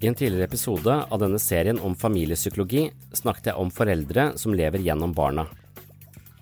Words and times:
I 0.00 0.06
en 0.06 0.14
tidligere 0.14 0.44
episode 0.48 0.94
av 1.10 1.18
denne 1.20 1.38
serien 1.38 1.78
om 1.84 1.92
familiepsykologi 1.92 2.86
snakket 3.12 3.50
jeg 3.50 3.60
om 3.60 3.72
foreldre 3.74 4.30
som 4.40 4.54
lever 4.56 4.80
gjennom 4.80 5.12
barna. 5.12 5.44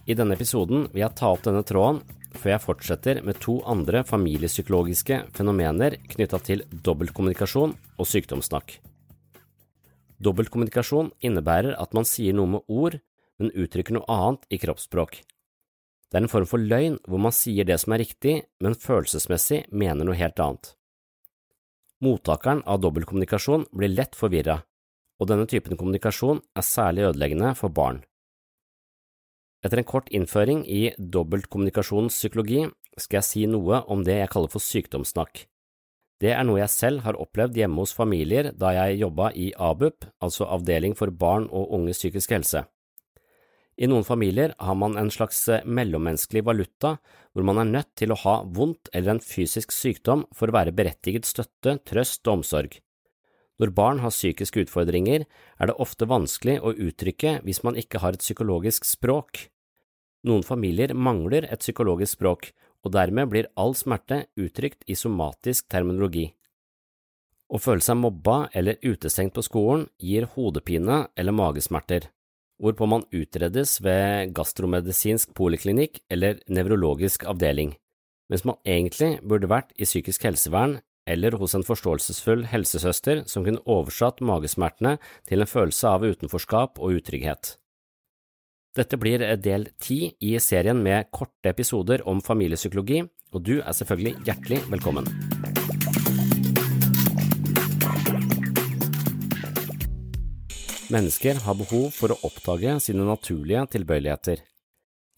I 0.07 0.15
denne 0.15 0.37
episoden 0.39 0.87
vil 0.93 1.03
jeg 1.03 1.17
ta 1.19 1.33
opp 1.35 1.43
denne 1.43 1.65
tråden 1.67 1.99
før 2.39 2.53
jeg 2.53 2.63
fortsetter 2.63 3.21
med 3.27 3.41
to 3.43 3.57
andre 3.67 4.05
familiepsykologiske 4.07 5.19
fenomener 5.35 5.99
knytta 6.15 6.39
til 6.47 6.63
dobbeltkommunikasjon 6.71 7.75
og 7.75 8.07
sykdomssnakk. 8.07 8.77
Dobbeltkommunikasjon 10.23 11.11
innebærer 11.19 11.75
at 11.83 11.99
man 11.99 12.07
sier 12.07 12.39
noe 12.39 12.55
med 12.55 12.71
ord, 12.71 13.01
men 13.43 13.55
uttrykker 13.59 13.99
noe 13.99 14.07
annet 14.07 14.47
i 14.55 14.63
kroppsspråk. 14.63 15.19
Det 16.09 16.15
er 16.15 16.23
en 16.23 16.31
form 16.31 16.47
for 16.47 16.63
løgn 16.63 17.03
hvor 17.11 17.27
man 17.27 17.35
sier 17.35 17.67
det 17.67 17.83
som 17.83 17.95
er 17.95 18.07
riktig, 18.07 18.41
men 18.63 18.79
følelsesmessig 18.79 19.65
mener 19.75 20.07
noe 20.07 20.19
helt 20.19 20.39
annet. 20.39 20.78
Mottakeren 22.05 22.61
av 22.63 22.79
dobbeltkommunikasjon 22.85 23.65
blir 23.75 23.91
lett 23.91 24.15
forvirra, 24.15 24.61
og 25.19 25.31
denne 25.31 25.49
typen 25.51 25.75
kommunikasjon 25.79 26.39
er 26.55 26.67
særlig 26.67 27.09
ødeleggende 27.09 27.57
for 27.59 27.75
barn. 27.75 28.05
Etter 29.67 29.81
en 29.81 29.89
kort 29.89 30.11
innføring 30.15 30.63
i 30.71 30.93
dobbeltkommunikasjonens 30.99 32.15
psykologi 32.15 32.69
skal 32.99 33.19
jeg 33.19 33.27
si 33.27 33.47
noe 33.51 33.83
om 33.91 34.05
det 34.07 34.21
jeg 34.21 34.31
kaller 34.31 34.53
for 34.53 34.63
sykdomssnakk. 34.63 35.49
Det 36.23 36.31
er 36.35 36.47
noe 36.47 36.61
jeg 36.63 36.71
selv 36.71 37.03
har 37.03 37.19
opplevd 37.19 37.59
hjemme 37.59 37.83
hos 37.83 37.95
familier 37.95 38.53
da 38.55 38.73
jeg 38.75 39.01
jobba 39.03 39.33
i 39.35 39.51
ABUP, 39.55 40.07
altså 40.23 40.47
Avdeling 40.55 40.95
for 40.99 41.11
barn 41.11 41.47
og 41.51 41.75
unges 41.75 41.99
psykisk 41.99 42.35
helse. 42.35 42.65
I 43.79 43.87
noen 43.87 44.03
familier 44.03 44.57
har 44.59 44.75
man 44.75 44.97
en 44.99 45.11
slags 45.15 45.45
mellommenneskelig 45.63 46.43
valuta 46.49 46.97
hvor 47.31 47.45
man 47.47 47.61
er 47.63 47.69
nødt 47.69 47.93
til 48.01 48.11
å 48.11 48.19
ha 48.25 48.41
vondt 48.43 48.91
eller 48.91 49.15
en 49.15 49.23
fysisk 49.23 49.71
sykdom 49.71 50.25
for 50.35 50.51
å 50.51 50.57
være 50.57 50.75
berettiget 50.75 51.29
støtte, 51.29 51.77
trøst 51.87 52.27
og 52.27 52.41
omsorg. 52.41 52.81
Når 53.63 53.75
barn 53.75 54.03
har 54.03 54.15
psykiske 54.15 54.65
utfordringer, 54.67 55.25
er 55.59 55.71
det 55.71 55.79
ofte 55.79 56.11
vanskelig 56.11 56.59
å 56.59 56.75
uttrykke 56.75 57.39
hvis 57.47 57.63
man 57.67 57.79
ikke 57.79 58.03
har 58.03 58.19
et 58.19 58.23
psykologisk 58.23 58.87
språk. 58.87 59.47
Noen 60.27 60.43
familier 60.47 60.95
mangler 60.95 61.47
et 61.47 61.63
psykologisk 61.63 62.19
språk, 62.19 62.51
og 62.83 62.95
dermed 62.95 63.31
blir 63.31 63.51
all 63.59 63.75
smerte 63.79 64.25
uttrykt 64.39 64.87
i 64.91 64.99
somatisk 64.99 65.71
terminologi. 65.71 66.29
Å 67.49 67.59
føle 67.63 67.83
seg 67.83 67.99
mobba 67.99 68.45
eller 68.59 68.79
utestengt 68.83 69.39
på 69.39 69.47
skolen 69.47 69.87
gir 70.03 70.27
hodepine 70.35 71.05
eller 71.15 71.35
magesmerter 71.35 72.11
hvorpå 72.63 72.89
man 72.91 73.07
utredes 73.15 73.79
ved 73.85 74.35
gastromedisinsk 74.37 75.35
poliklinikk 75.39 76.03
eller 76.11 76.41
nevrologisk 76.51 77.25
avdeling, 77.31 77.77
mens 78.31 78.45
man 78.49 78.59
egentlig 78.67 79.19
burde 79.23 79.51
vært 79.51 79.73
i 79.79 79.89
psykisk 79.89 80.27
helsevern 80.29 80.79
eller 81.09 81.39
hos 81.41 81.55
en 81.57 81.65
forståelsesfull 81.65 82.45
helsesøster 82.51 83.23
som 83.31 83.47
kunne 83.47 83.65
oversatt 83.65 84.21
magesmertene 84.21 84.99
til 85.29 85.41
en 85.41 85.51
følelse 85.51 85.89
av 85.89 86.05
utenforskap 86.05 86.83
og 86.83 86.99
utrygghet. 87.01 87.57
Dette 88.77 88.99
blir 89.01 89.25
del 89.43 89.71
ti 89.81 90.13
i 90.21 90.37
serien 90.43 90.83
med 90.85 91.09
korte 91.11 91.51
episoder 91.51 92.05
om 92.07 92.21
familiepsykologi, 92.23 93.01
og 93.33 93.43
du 93.45 93.59
er 93.59 93.75
selvfølgelig 93.75 94.29
hjertelig 94.29 94.61
velkommen. 94.71 95.58
Mennesker 100.89 101.37
har 101.45 101.53
behov 101.53 101.91
for 101.93 102.15
å 102.15 102.17
oppdage 102.25 102.79
sine 102.81 103.05
naturlige 103.05 103.67
tilbøyeligheter. 103.75 104.41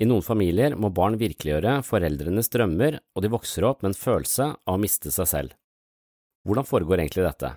I 0.02 0.08
noen 0.08 0.24
familier 0.26 0.74
må 0.74 0.88
barn 0.90 1.14
virkeliggjøre 1.20 1.76
foreldrenes 1.86 2.50
drømmer, 2.50 2.96
og 3.14 3.22
de 3.22 3.30
vokser 3.30 3.68
opp 3.68 3.84
med 3.84 3.92
en 3.92 4.00
følelse 4.00 4.48
av 4.50 4.74
å 4.74 4.80
miste 4.82 5.14
seg 5.14 5.30
selv. 5.30 5.54
Hvordan 6.42 6.66
foregår 6.66 7.04
egentlig 7.04 7.28
dette? 7.28 7.52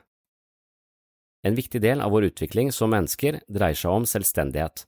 En 1.42 1.58
viktig 1.58 1.82
del 1.82 2.06
av 2.06 2.14
vår 2.14 2.30
utvikling 2.30 2.70
som 2.70 2.94
mennesker 2.94 3.42
dreier 3.50 3.82
seg 3.82 3.98
om 3.98 4.06
selvstendighet. 4.06 4.86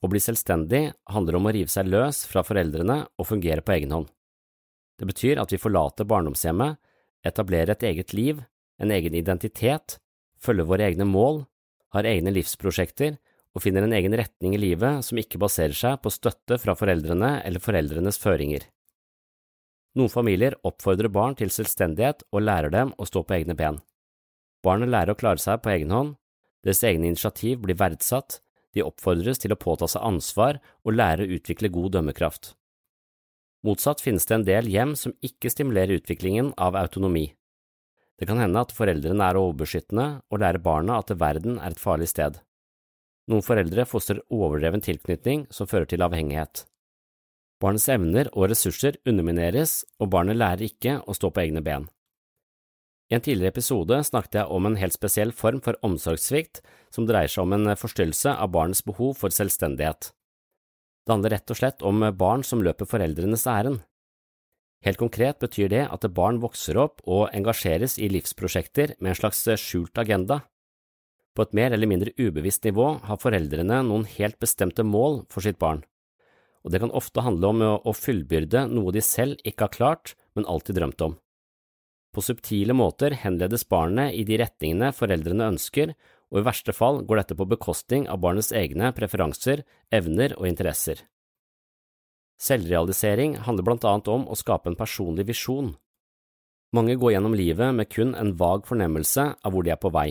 Å 0.00 0.08
bli 0.08 0.24
selvstendig 0.24 0.84
handler 1.12 1.36
om 1.36 1.44
å 1.44 1.52
rive 1.52 1.68
seg 1.68 1.92
løs 1.92 2.24
fra 2.30 2.48
foreldrene 2.48 3.02
og 3.04 3.28
fungere 3.28 3.60
på 3.60 3.76
egen 3.76 3.92
hånd. 3.92 4.08
Det 4.96 5.12
betyr 5.12 5.42
at 5.42 5.52
vi 5.52 5.60
forlater 5.60 6.08
barndomshjemmet, 6.08 6.80
etablerer 7.28 7.76
et 7.76 7.90
eget 7.92 8.16
liv, 8.16 8.40
en 8.80 8.94
egen 8.94 9.20
identitet, 9.20 9.98
følger 10.40 10.72
våre 10.72 10.88
egne 10.88 11.04
mål 11.04 11.44
har 11.94 12.08
egne 12.10 12.32
livsprosjekter 12.34 13.16
og 13.54 13.62
finner 13.62 13.86
en 13.86 13.94
egen 13.94 14.14
retning 14.18 14.56
i 14.56 14.60
livet 14.60 15.06
som 15.06 15.18
ikke 15.20 15.40
baserer 15.42 15.76
seg 15.78 16.00
på 16.02 16.12
støtte 16.12 16.58
fra 16.60 16.74
foreldrene 16.78 17.36
eller 17.46 17.62
foreldrenes 17.62 18.18
føringer. 18.20 18.66
Noen 19.94 20.10
familier 20.10 20.56
oppfordrer 20.66 21.12
barn 21.14 21.36
til 21.38 21.52
selvstendighet 21.54 22.24
og 22.34 22.42
lærer 22.42 22.72
dem 22.74 22.90
å 22.98 23.06
stå 23.06 23.22
på 23.22 23.36
egne 23.36 23.54
ben. 23.54 23.78
Barnet 24.64 24.90
lærer 24.90 25.14
å 25.14 25.18
klare 25.18 25.38
seg 25.38 25.62
på 25.62 25.70
egen 25.70 25.94
hånd, 25.94 26.16
deres 26.64 26.82
egne 26.88 27.12
initiativ 27.12 27.60
blir 27.62 27.78
verdsatt, 27.78 28.40
de 28.74 28.82
oppfordres 28.82 29.38
til 29.38 29.54
å 29.54 29.60
påta 29.60 29.86
seg 29.86 30.02
ansvar 30.02 30.58
og 30.82 30.96
lære 30.96 31.26
å 31.26 31.36
utvikle 31.36 31.70
god 31.70 31.94
dømmekraft. 31.94 32.54
Motsatt 33.64 34.02
finnes 34.02 34.26
det 34.26 34.34
en 34.34 34.48
del 34.48 34.66
hjem 34.68 34.96
som 34.98 35.14
ikke 35.24 35.52
stimulerer 35.52 36.00
utviklingen 36.00 36.50
av 36.60 36.74
autonomi. 36.76 37.30
Det 38.18 38.28
kan 38.30 38.38
hende 38.38 38.62
at 38.62 38.74
foreldrene 38.74 39.26
er 39.26 39.38
overbeskyttende 39.40 40.06
og 40.30 40.42
lærer 40.42 40.62
barna 40.62 41.00
at 41.02 41.10
verden 41.18 41.58
er 41.58 41.74
et 41.74 41.82
farlig 41.82 42.08
sted. 42.12 42.38
Noen 43.30 43.42
foreldre 43.42 43.86
fostrer 43.88 44.20
overdreven 44.32 44.84
tilknytning 44.84 45.46
som 45.54 45.68
fører 45.68 45.88
til 45.90 46.04
avhengighet. 46.04 46.66
Barnets 47.62 47.88
evner 47.88 48.28
og 48.34 48.50
ressurser 48.50 48.98
undermineres, 49.08 49.82
og 50.02 50.10
barnet 50.12 50.36
lærer 50.36 50.66
ikke 50.66 50.98
å 51.08 51.14
stå 51.16 51.30
på 51.32 51.46
egne 51.46 51.62
ben. 51.64 51.86
I 53.10 53.16
en 53.16 53.24
tidligere 53.24 53.52
episode 53.54 53.98
snakket 54.04 54.40
jeg 54.40 54.52
om 54.56 54.66
en 54.68 54.76
helt 54.80 54.96
spesiell 54.96 55.32
form 55.36 55.60
for 55.64 55.78
omsorgssvikt 55.86 56.60
som 56.94 57.08
dreier 57.08 57.30
seg 57.30 57.44
om 57.44 57.56
en 57.56 57.72
forstyrrelse 57.78 58.32
av 58.32 58.52
barnets 58.52 58.84
behov 58.84 59.16
for 59.20 59.34
selvstendighet. 59.34 60.10
Det 61.04 61.12
handler 61.12 61.36
rett 61.36 61.52
og 61.52 61.58
slett 61.58 61.84
om 61.84 62.04
barn 62.16 62.44
som 62.46 62.62
løper 62.64 62.88
foreldrenes 62.88 63.44
ærend. 63.50 63.82
Helt 64.84 65.00
konkret 65.00 65.40
betyr 65.40 65.70
det 65.72 65.84
at 65.88 66.04
barn 66.12 66.42
vokser 66.42 66.76
opp 66.76 67.00
og 67.08 67.30
engasjeres 67.32 67.96
i 67.96 68.10
livsprosjekter 68.12 68.98
med 68.98 69.14
en 69.14 69.20
slags 69.22 69.40
skjult 69.62 69.96
agenda. 70.00 70.42
På 71.34 71.46
et 71.46 71.56
mer 71.56 71.72
eller 71.72 71.88
mindre 71.90 72.12
ubevisst 72.20 72.66
nivå 72.68 72.90
har 73.08 73.20
foreldrene 73.20 73.80
noen 73.88 74.04
helt 74.18 74.36
bestemte 74.38 74.84
mål 74.86 75.24
for 75.32 75.42
sitt 75.42 75.58
barn, 75.58 75.80
og 76.62 76.72
det 76.72 76.82
kan 76.84 76.92
ofte 76.94 77.24
handle 77.24 77.50
om 77.50 77.64
å 77.64 77.96
fullbyrde 77.96 78.66
noe 78.70 78.92
de 78.94 79.02
selv 79.04 79.40
ikke 79.42 79.66
har 79.66 79.74
klart, 79.74 80.14
men 80.36 80.46
alltid 80.46 80.78
drømt 80.78 81.06
om. 81.08 81.16
På 82.14 82.22
subtile 82.22 82.76
måter 82.76 83.16
henledes 83.24 83.66
barnet 83.66 84.14
i 84.14 84.22
de 84.28 84.38
retningene 84.38 84.92
foreldrene 84.94 85.48
ønsker, 85.56 85.96
og 86.30 86.40
i 86.40 86.44
verste 86.46 86.74
fall 86.76 87.00
går 87.02 87.20
dette 87.22 87.36
på 87.38 87.48
bekostning 87.50 88.06
av 88.10 88.20
barnets 88.22 88.52
egne 88.54 88.92
preferanser, 88.94 89.64
evner 89.90 90.36
og 90.38 90.46
interesser. 90.46 91.02
Selvrealisering 92.40 93.38
handler 93.46 93.66
blant 93.66 93.86
annet 93.88 94.10
om 94.10 94.26
å 94.28 94.36
skape 94.38 94.70
en 94.70 94.78
personlig 94.78 95.26
visjon. 95.30 95.72
Mange 96.74 96.96
går 96.98 97.14
gjennom 97.14 97.36
livet 97.38 97.74
med 97.74 97.90
kun 97.92 98.14
en 98.18 98.34
vag 98.36 98.66
fornemmelse 98.66 99.26
av 99.38 99.54
hvor 99.54 99.64
de 99.64 99.70
er 99.74 99.80
på 99.80 99.92
vei, 99.94 100.08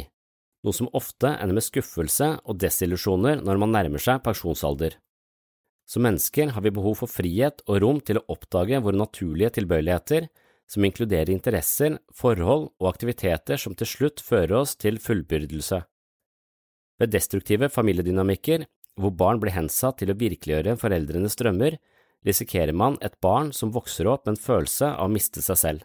noe 0.64 0.76
som 0.76 0.92
ofte 0.96 1.34
ender 1.36 1.58
med 1.58 1.66
skuffelse 1.66 2.30
og 2.44 2.60
desillusjoner 2.64 3.44
når 3.44 3.60
man 3.60 3.76
nærmer 3.76 4.04
seg 4.04 4.24
pensjonsalder. 4.24 4.96
Som 5.84 6.06
mennesker 6.08 6.54
har 6.56 6.64
vi 6.64 6.72
behov 6.72 7.02
for 7.02 7.12
frihet 7.12 7.60
og 7.68 7.82
rom 7.84 8.00
til 8.00 8.22
å 8.22 8.26
oppdage 8.32 8.80
våre 8.80 9.02
naturlige 9.02 9.58
tilbøyeligheter, 9.60 10.30
som 10.72 10.86
inkluderer 10.88 11.34
interesser, 11.34 11.98
forhold 12.16 12.70
og 12.80 12.88
aktiviteter 12.94 13.60
som 13.60 13.76
til 13.76 13.90
slutt 13.90 14.24
fører 14.24 14.62
oss 14.62 14.78
til 14.80 15.02
fullbyrdelse. 15.04 15.82
Ved 17.02 17.12
destruktive 17.12 17.68
familiedynamikker, 17.70 18.64
hvor 18.96 19.12
barn 19.18 19.42
blir 19.42 19.56
hensatt 19.58 20.00
til 20.00 20.14
å 20.14 20.18
virkeliggjøre 20.18 20.78
foreldrenes 20.80 21.36
drømmer, 21.36 21.76
risikerer 22.28 22.76
man 22.76 22.98
et 23.02 23.16
barn 23.22 23.52
som 23.54 23.74
vokser 23.76 24.08
opp 24.10 24.26
med 24.26 24.36
en 24.36 24.44
følelse 24.46 24.94
av 24.94 25.10
å 25.10 25.14
miste 25.14 25.44
seg 25.44 25.60
selv. 25.60 25.84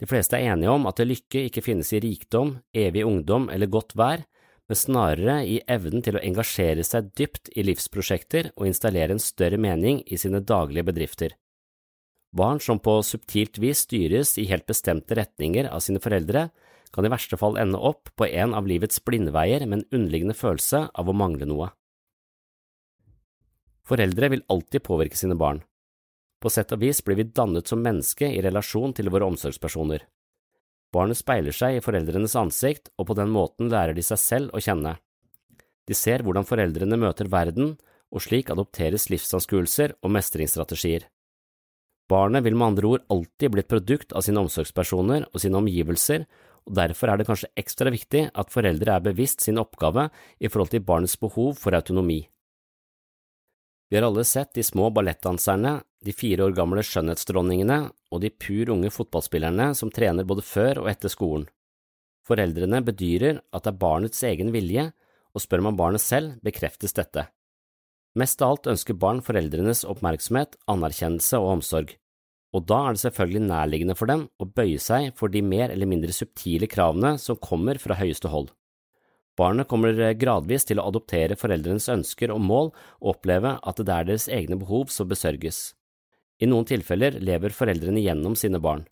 De 0.00 0.08
fleste 0.08 0.38
er 0.38 0.54
enige 0.54 0.72
om 0.72 0.86
at 0.88 1.02
lykke 1.04 1.44
ikke 1.48 1.64
finnes 1.64 1.92
i 1.92 2.00
rikdom, 2.00 2.54
evig 2.72 3.04
ungdom 3.04 3.50
eller 3.52 3.68
godt 3.68 3.92
vær, 4.00 4.24
men 4.70 4.78
snarere 4.78 5.40
i 5.44 5.58
evnen 5.68 6.04
til 6.06 6.16
å 6.16 6.22
engasjere 6.24 6.84
seg 6.86 7.10
dypt 7.18 7.50
i 7.58 7.64
livsprosjekter 7.66 8.52
og 8.54 8.68
installere 8.70 9.16
en 9.16 9.22
større 9.22 9.58
mening 9.60 10.00
i 10.06 10.16
sine 10.20 10.40
daglige 10.46 10.86
bedrifter. 10.88 11.34
Barn 12.30 12.62
som 12.62 12.78
på 12.78 13.00
subtilt 13.02 13.58
vis 13.58 13.82
styres 13.88 14.36
i 14.38 14.46
helt 14.46 14.68
bestemte 14.70 15.16
retninger 15.18 15.66
av 15.66 15.82
sine 15.82 16.00
foreldre, 16.00 16.48
kan 16.94 17.06
i 17.06 17.10
verste 17.10 17.38
fall 17.38 17.58
ende 17.58 17.78
opp 17.78 18.12
på 18.18 18.28
en 18.30 18.54
av 18.54 18.66
livets 18.70 19.02
blindveier 19.02 19.66
med 19.66 19.80
en 19.80 19.88
underliggende 19.98 20.38
følelse 20.38 20.86
av 20.94 21.10
å 21.10 21.16
mangle 21.16 21.50
noe. 21.50 21.70
Foreldre 23.90 24.30
vil 24.30 24.46
alltid 24.46 24.84
påvirke 24.86 25.18
sine 25.18 25.34
barn. 25.34 25.64
På 26.40 26.50
sett 26.52 26.70
og 26.72 26.80
vis 26.80 27.02
blir 27.04 27.18
vi 27.18 27.26
dannet 27.34 27.66
som 27.68 27.82
menneske 27.82 28.28
i 28.30 28.40
relasjon 28.44 28.94
til 28.94 29.10
våre 29.10 29.26
omsorgspersoner. 29.26 30.04
Barnet 30.94 31.18
speiler 31.18 31.54
seg 31.54 31.76
i 31.76 31.82
foreldrenes 31.82 32.36
ansikt, 32.38 32.90
og 32.98 33.10
på 33.10 33.16
den 33.18 33.30
måten 33.34 33.70
lærer 33.70 33.94
de 33.94 34.04
seg 34.06 34.18
selv 34.22 34.54
å 34.54 34.62
kjenne. 34.62 34.96
De 35.86 35.94
ser 35.94 36.22
hvordan 36.22 36.46
foreldrene 36.46 36.98
møter 37.02 37.30
verden, 37.30 37.76
og 38.10 38.22
slik 38.24 38.50
adopteres 38.50 39.08
livsanskuelser 39.10 39.94
og 40.02 40.14
mestringsstrategier. 40.16 41.06
Barnet 42.10 42.42
vil 42.42 42.56
med 42.58 42.72
andre 42.72 42.88
ord 42.94 43.04
alltid 43.10 43.54
bli 43.54 43.62
et 43.62 43.70
produkt 43.70 44.14
av 44.14 44.26
sine 44.26 44.42
omsorgspersoner 44.42 45.28
og 45.30 45.42
sine 45.42 45.58
omgivelser, 45.60 46.26
og 46.66 46.74
derfor 46.78 47.10
er 47.10 47.20
det 47.20 47.28
kanskje 47.28 47.52
ekstra 47.58 47.90
viktig 47.94 48.26
at 48.34 48.50
foreldre 48.54 48.96
er 48.96 49.06
bevisst 49.06 49.46
sin 49.46 49.62
oppgave 49.62 50.08
i 50.38 50.50
forhold 50.50 50.74
til 50.74 50.82
barnets 50.86 51.18
behov 51.22 51.54
for 51.58 51.74
autonomi. 51.78 52.24
Vi 53.90 53.98
har 53.98 54.06
alle 54.06 54.22
sett 54.24 54.54
de 54.54 54.62
små 54.62 54.90
ballettdanserne, 54.94 55.80
de 56.04 56.12
fire 56.14 56.46
år 56.46 56.54
gamle 56.54 56.82
skjønnhetsdronningene 56.86 57.78
og 58.14 58.20
de 58.22 58.30
pur 58.30 58.70
unge 58.76 58.92
fotballspillerne 58.94 59.72
som 59.74 59.90
trener 59.90 60.28
både 60.28 60.44
før 60.46 60.84
og 60.84 60.90
etter 60.92 61.10
skolen. 61.10 61.48
Foreldrene 62.22 62.84
bedyrer 62.86 63.40
at 63.50 63.64
det 63.64 63.72
er 63.72 63.80
barnets 63.82 64.22
egen 64.28 64.52
vilje, 64.54 64.92
og 65.34 65.42
spør 65.42 65.64
man 65.66 65.78
barnet 65.78 66.02
selv, 66.02 66.36
bekreftes 66.46 66.94
dette. 66.94 67.26
Mest 68.18 68.42
av 68.42 68.54
alt 68.54 68.70
ønsker 68.70 68.98
barn 68.98 69.22
foreldrenes 69.26 69.82
oppmerksomhet, 69.86 70.54
anerkjennelse 70.70 71.38
og 71.42 71.56
omsorg, 71.56 71.92
og 72.54 72.66
da 72.66 72.80
er 72.86 72.94
det 72.94 73.02
selvfølgelig 73.04 73.42
nærliggende 73.46 73.98
for 73.98 74.10
dem 74.10 74.24
å 74.42 74.46
bøye 74.46 74.78
seg 74.82 75.10
for 75.18 75.30
de 75.30 75.42
mer 75.42 75.70
eller 75.70 75.90
mindre 75.90 76.14
subtile 76.14 76.70
kravene 76.70 77.16
som 77.22 77.38
kommer 77.42 77.78
fra 77.82 77.98
høyeste 77.98 78.30
hold. 78.30 78.50
Barnet 79.40 79.68
kommer 79.70 79.96
gradvis 80.20 80.66
til 80.68 80.80
å 80.80 80.86
adoptere 80.90 81.38
foreldrenes 81.40 81.88
ønsker 81.92 82.32
og 82.34 82.42
mål 82.44 82.72
og 83.00 83.12
oppleve 83.14 83.56
at 83.56 83.80
det 83.80 83.94
er 83.94 84.08
deres 84.10 84.28
egne 84.28 84.58
behov 84.60 84.90
som 84.92 85.08
besørges. 85.08 85.70
I 86.40 86.48
noen 86.48 86.66
tilfeller 86.68 87.16
lever 87.20 87.54
foreldrene 87.56 88.02
gjennom 88.04 88.36
sine 88.36 88.60
barn. 88.60 88.84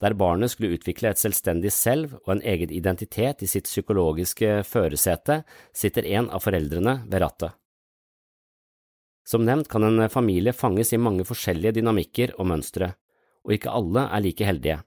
Der 0.00 0.16
barnet 0.18 0.52
skulle 0.52 0.76
utvikle 0.76 1.12
et 1.12 1.20
selvstendig 1.20 1.72
selv 1.72 2.16
og 2.24 2.34
en 2.34 2.42
egen 2.44 2.72
identitet 2.74 3.44
i 3.44 3.48
sitt 3.48 3.68
psykologiske 3.68 4.62
føresete, 4.68 5.42
sitter 5.72 6.08
en 6.16 6.30
av 6.34 6.42
foreldrene 6.44 6.98
ved 7.04 7.22
rattet. 7.24 7.54
Som 9.24 9.46
nevnt 9.48 9.70
kan 9.72 9.86
en 9.86 10.08
familie 10.12 10.52
fanges 10.52 10.92
i 10.92 11.00
mange 11.00 11.24
forskjellige 11.24 11.78
dynamikker 11.78 12.34
og 12.36 12.50
mønstre, 12.50 12.90
og 13.44 13.56
ikke 13.56 13.72
alle 13.72 14.08
er 14.10 14.24
like 14.26 14.48
heldige. 14.48 14.82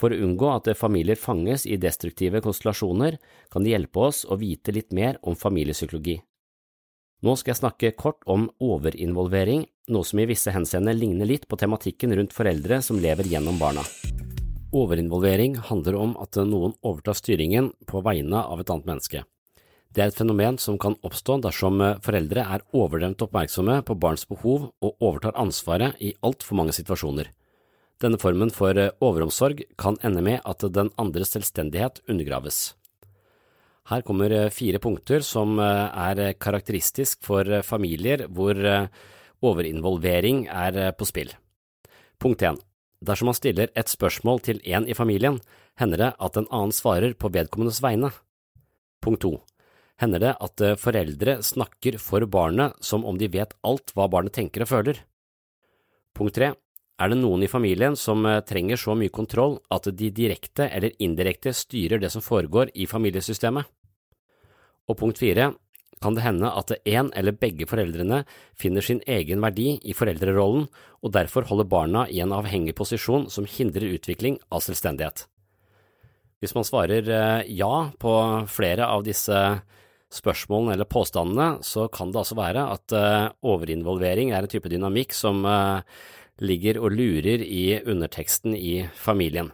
For 0.00 0.12
å 0.12 0.18
unngå 0.26 0.48
at 0.52 0.68
familier 0.76 1.16
fanges 1.16 1.64
i 1.66 1.78
destruktive 1.80 2.42
konstellasjoner, 2.44 3.16
kan 3.52 3.64
det 3.64 3.72
hjelpe 3.72 4.08
oss 4.10 4.24
å 4.28 4.36
vite 4.40 4.74
litt 4.76 4.92
mer 4.92 5.16
om 5.22 5.36
familiepsykologi. 5.36 6.18
Nå 7.24 7.32
skal 7.40 7.54
jeg 7.54 7.60
snakke 7.62 7.94
kort 7.96 8.20
om 8.28 8.50
overinvolvering, 8.60 9.64
noe 9.88 10.04
som 10.04 10.20
i 10.20 10.26
visse 10.28 10.52
henseende 10.52 10.92
ligner 10.92 11.28
litt 11.28 11.46
på 11.48 11.56
tematikken 11.56 12.12
rundt 12.18 12.36
foreldre 12.36 12.82
som 12.84 13.00
lever 13.00 13.28
gjennom 13.30 13.56
barna. 13.58 13.86
Overinvolvering 14.76 15.56
handler 15.70 15.96
om 15.96 16.12
at 16.20 16.36
noen 16.44 16.74
overtar 16.84 17.16
styringen 17.16 17.70
på 17.88 18.02
vegne 18.04 18.42
av 18.42 18.60
et 18.60 18.70
annet 18.72 18.90
menneske. 18.90 19.24
Det 19.96 20.02
er 20.04 20.10
et 20.10 20.18
fenomen 20.18 20.58
som 20.60 20.76
kan 20.76 20.98
oppstå 21.06 21.38
dersom 21.46 21.80
foreldre 22.04 22.42
er 22.44 22.64
overdrevent 22.76 23.22
oppmerksomme 23.24 23.78
på 23.88 23.96
barns 23.96 24.26
behov 24.28 24.68
og 24.84 25.00
overtar 25.00 25.38
ansvaret 25.40 25.96
i 26.04 26.12
altfor 26.20 26.60
mange 26.60 26.76
situasjoner. 26.76 27.30
Denne 28.02 28.18
formen 28.20 28.50
for 28.52 28.76
eh, 28.76 28.92
overomsorg 29.00 29.62
kan 29.80 29.96
ende 30.04 30.20
med 30.24 30.42
at 30.44 30.64
den 30.74 30.90
andres 31.00 31.32
selvstendighet 31.32 32.02
undergraves. 32.10 32.74
Her 33.88 34.02
kommer 34.04 34.32
eh, 34.34 34.52
fire 34.52 34.80
punkter 34.82 35.24
som 35.24 35.56
eh, 35.62 36.10
er 36.10 36.36
karakteristisk 36.36 37.24
for 37.24 37.48
familier 37.64 38.26
hvor 38.28 38.60
overinvolvering 39.46 40.44
er 40.52 40.92
på 40.96 41.08
spill. 41.08 41.32
Punkt 42.20 42.44
1. 42.44 42.60
Dersom 43.06 43.30
man 43.30 43.36
stiller 43.36 43.72
et 43.76 43.92
spørsmål 43.92 44.40
til 44.44 44.60
en 44.64 44.88
i 44.88 44.96
familien, 44.96 45.40
hender 45.80 46.00
det 46.00 46.12
at 46.20 46.36
en 46.36 46.48
annen 46.48 46.72
svarer 46.76 47.16
på 47.16 47.32
vedkommendes 47.32 47.82
vegne. 47.84 48.10
Punkt 49.04 49.24
2. 49.24 49.32
Hender 50.00 50.20
det 50.20 50.34
at 50.44 50.64
foreldre 50.80 51.38
snakker 51.44 51.96
for 52.00 52.24
barnet 52.28 52.76
som 52.84 53.04
om 53.08 53.16
de 53.20 53.28
vet 53.32 53.56
alt 53.64 53.92
hva 53.96 54.08
barnet 54.12 54.36
tenker 54.36 54.64
og 54.64 54.72
føler. 54.72 55.04
Punkt 56.16 56.36
3. 56.36 56.52
Er 56.96 57.12
det 57.12 57.18
noen 57.20 57.44
i 57.44 57.50
familien 57.50 57.96
som 57.98 58.24
eh, 58.24 58.40
trenger 58.48 58.80
så 58.80 58.94
mye 58.96 59.12
kontroll 59.12 59.58
at 59.72 59.88
de 59.92 60.08
direkte 60.14 60.70
eller 60.72 60.96
indirekte 61.02 61.52
styrer 61.52 62.00
det 62.00 62.08
som 62.14 62.24
foregår 62.24 62.72
i 62.74 62.88
familiesystemet? 62.88 63.68
Og 64.88 64.96
punkt 64.96 65.20
fire, 65.20 65.50
kan 66.00 66.16
det 66.16 66.24
hende 66.24 66.48
at 66.52 66.72
en 66.76 67.10
eller 67.16 67.36
begge 67.36 67.68
foreldrene 67.68 68.22
finner 68.56 68.84
sin 68.84 69.00
egen 69.08 69.40
verdi 69.44 69.78
i 69.80 69.94
foreldrerollen 69.96 70.66
og 71.02 71.12
derfor 71.12 71.48
holder 71.48 71.68
barna 71.68 72.04
i 72.08 72.20
en 72.24 72.34
avhengig 72.36 72.76
posisjon 72.76 73.28
som 73.32 73.48
hindrer 73.48 73.96
utvikling 73.96 74.38
av 74.52 74.64
selvstendighet. 74.64 75.26
Hvis 76.40 76.52
man 76.56 76.68
svarer 76.68 77.08
eh, 77.08 77.48
ja 77.60 77.90
på 78.00 78.12
flere 78.48 78.88
av 78.88 79.04
disse 79.04 79.36
spørsmålene 80.16 80.76
eller 80.76 80.88
påstandene, 80.88 81.62
så 81.66 81.88
kan 81.92 82.12
det 82.12 82.22
altså 82.22 82.36
være 82.38 82.68
at 82.72 82.96
eh, 82.96 83.32
overinvolvering 83.44 84.32
er 84.32 84.44
en 84.44 84.52
type 84.52 84.72
dynamikk 84.72 85.16
som 85.16 85.44
ligger 86.42 86.80
og 86.82 86.92
lurer 86.96 87.42
i 87.42 87.80
underteksten 87.82 88.56
i 88.56 88.86
familien. 88.94 89.52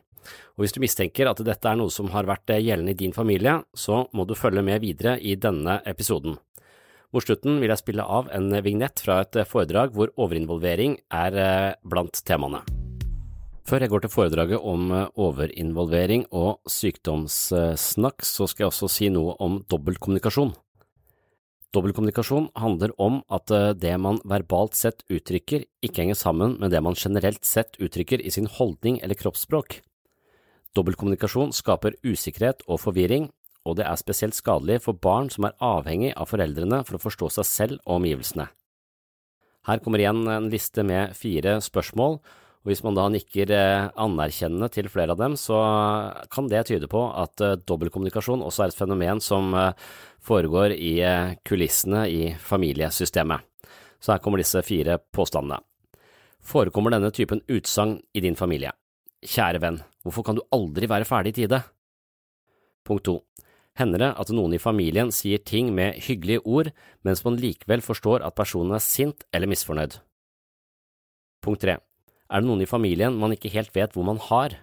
Og 0.56 0.64
Hvis 0.64 0.74
du 0.76 0.82
mistenker 0.84 1.30
at 1.30 1.40
dette 1.44 1.68
er 1.68 1.78
noe 1.80 1.90
som 1.90 2.10
har 2.12 2.28
vært 2.28 2.52
gjeldende 2.52 2.92
i 2.92 2.98
din 2.98 3.14
familie, 3.16 3.62
så 3.74 4.04
må 4.12 4.26
du 4.28 4.34
følge 4.38 4.62
med 4.62 4.82
videre 4.84 5.16
i 5.18 5.34
denne 5.34 5.80
episoden. 5.88 6.36
Mot 7.12 7.24
slutten 7.24 7.58
vil 7.60 7.72
jeg 7.72 7.80
spille 7.82 8.04
av 8.04 8.30
en 8.32 8.52
vignett 8.64 9.00
fra 9.04 9.20
et 9.24 9.42
foredrag 9.48 9.92
hvor 9.92 10.12
overinvolvering 10.16 10.96
er 11.12 11.36
eh, 11.36 11.74
blant 11.84 12.22
temaene. 12.24 12.62
Før 13.68 13.84
jeg 13.84 13.92
går 13.92 14.02
til 14.02 14.12
foredraget 14.12 14.64
om 14.66 14.90
overinvolvering 14.90 16.24
og 16.34 16.64
sykdomssnakk, 16.68 18.24
så 18.26 18.48
skal 18.50 18.64
jeg 18.64 18.72
også 18.72 18.88
si 18.90 19.10
noe 19.12 19.36
om 19.44 19.60
dobbeltkommunikasjon. 19.70 20.50
Dobbeltkommunikasjon 21.72 22.50
handler 22.60 22.92
om 23.00 23.22
at 23.32 23.48
eh, 23.50 23.70
det 23.72 23.94
man 23.96 24.18
verbalt 24.28 24.76
sett 24.76 25.06
uttrykker, 25.08 25.64
ikke 25.80 26.02
henger 26.02 26.18
sammen 26.20 26.58
med 26.60 26.74
det 26.74 26.82
man 26.84 26.98
generelt 26.98 27.48
sett 27.48 27.78
uttrykker 27.80 28.20
i 28.20 28.32
sin 28.34 28.48
holdning 28.58 28.98
eller 29.00 29.16
kroppsspråk. 29.16 29.78
Dobbeltkommunikasjon 30.76 31.54
skaper 31.56 31.96
usikkerhet 32.04 32.60
og 32.68 32.82
forvirring, 32.84 33.30
og 33.64 33.78
det 33.78 33.86
er 33.88 33.96
spesielt 33.96 34.36
skadelig 34.36 34.82
for 34.84 35.00
barn 35.00 35.30
som 35.32 35.48
er 35.48 35.56
avhengig 35.64 36.12
av 36.12 36.28
foreldrene 36.28 36.82
for 36.84 36.98
å 36.98 37.02
forstå 37.06 37.30
seg 37.38 37.48
selv 37.48 37.80
og 37.86 38.02
omgivelsene. 38.02 38.50
Her 39.64 39.80
kommer 39.80 40.02
igjen 40.02 40.26
en 40.28 40.50
liste 40.52 40.84
med 40.84 41.16
fire 41.16 41.56
spørsmål, 41.64 42.18
og 42.62 42.70
hvis 42.70 42.82
man 42.86 42.94
da 42.94 43.08
nikker 43.10 43.50
eh, 43.56 43.88
anerkjennende 43.98 44.68
til 44.70 44.90
flere 44.92 45.16
av 45.16 45.20
dem, 45.20 45.34
så 45.38 45.58
kan 46.30 46.50
det 46.50 46.64
tyde 46.68 46.90
på 46.90 47.02
at 47.10 47.42
eh, 47.42 47.56
dobbeltkommunikasjon 47.58 48.44
også 48.46 48.66
er 48.66 48.74
et 48.74 48.78
fenomen 48.78 49.22
som 49.24 49.50
eh, 49.58 49.72
foregår 50.22 50.76
i 50.76 50.94
kulissene 51.42 52.04
i 52.06 52.20
familiesystemet. 52.38 53.42
Så 54.02 54.14
her 54.14 54.22
kommer 54.22 54.42
disse 54.42 54.62
fire 54.66 55.00
påstandene. 55.14 55.58
Forekommer 56.42 56.94
denne 56.94 57.10
typen 57.14 57.42
utsagn 57.50 57.98
i 58.14 58.22
din 58.22 58.38
familie? 58.38 58.70
kjære 59.22 59.60
venn, 59.62 59.80
hvorfor 60.02 60.26
kan 60.26 60.38
du 60.38 60.42
aldri 60.54 60.88
være 60.90 61.06
ferdig 61.06 61.32
i 61.32 61.42
tide? 61.42 61.62
Punkt 62.86 63.06
to. 63.06 63.20
Hender 63.78 64.02
det 64.02 64.10
at 64.20 64.32
noen 64.34 64.52
i 64.52 64.60
familien 64.60 65.12
sier 65.14 65.40
ting 65.40 65.70
med 65.74 65.96
hyggelige 66.04 66.42
ord, 66.44 66.72
mens 67.06 67.22
man 67.24 67.38
likevel 67.40 67.84
forstår 67.84 68.26
at 68.26 68.36
personen 68.36 68.76
er 68.76 68.84
sint 68.84 69.24
eller 69.32 69.48
misfornøyd? 69.48 69.96
Punkt 71.42 71.62
tre. 71.62 71.78
Er 72.32 72.40
det 72.40 72.48
noen 72.48 72.64
i 72.64 72.68
familien 72.68 73.18
man 73.20 73.34
ikke 73.34 73.52
helt 73.52 73.74
vet 73.76 73.92
hvor 73.92 74.06
man 74.08 74.20
har? 74.30 74.56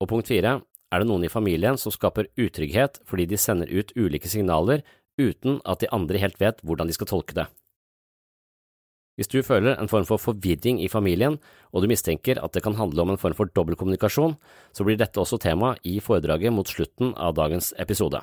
Og 0.00 0.08
punkt 0.08 0.30
fire. 0.32 0.62
Er 0.92 1.02
det 1.02 1.08
noen 1.08 1.26
i 1.28 1.32
familien 1.32 1.76
som 1.80 1.92
skaper 1.92 2.30
utrygghet 2.40 3.02
fordi 3.08 3.28
de 3.28 3.40
sender 3.40 3.68
ut 3.68 3.92
ulike 3.96 4.30
signaler 4.32 4.80
uten 5.20 5.60
at 5.68 5.84
de 5.84 5.90
andre 5.92 6.20
helt 6.22 6.40
vet 6.40 6.64
hvordan 6.64 6.88
de 6.88 6.96
skal 6.96 7.10
tolke 7.12 7.36
det? 7.36 7.46
Hvis 9.20 9.28
du 9.28 9.42
føler 9.44 9.76
en 9.76 9.90
form 9.92 10.06
for 10.08 10.16
forvirring 10.16 10.78
i 10.80 10.88
familien, 10.88 11.36
og 11.68 11.84
du 11.84 11.88
mistenker 11.90 12.40
at 12.40 12.54
det 12.56 12.62
kan 12.64 12.78
handle 12.78 13.04
om 13.04 13.12
en 13.12 13.20
form 13.20 13.36
for 13.36 13.50
dobbeltkommunikasjon, 13.52 14.38
så 14.72 14.86
blir 14.88 14.96
dette 14.96 15.20
også 15.20 15.36
tema 15.36 15.74
i 15.84 15.98
foredraget 16.00 16.52
mot 16.52 16.68
slutten 16.68 17.12
av 17.20 17.36
dagens 17.36 17.74
episode. 17.76 18.22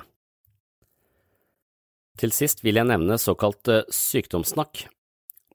Til 2.18 2.34
sist 2.34 2.64
vil 2.66 2.76
jeg 2.76 2.90
nevne 2.90 3.20
såkalt 3.22 3.70
eh, 3.70 3.86
sykdomssnakk. 3.86 4.88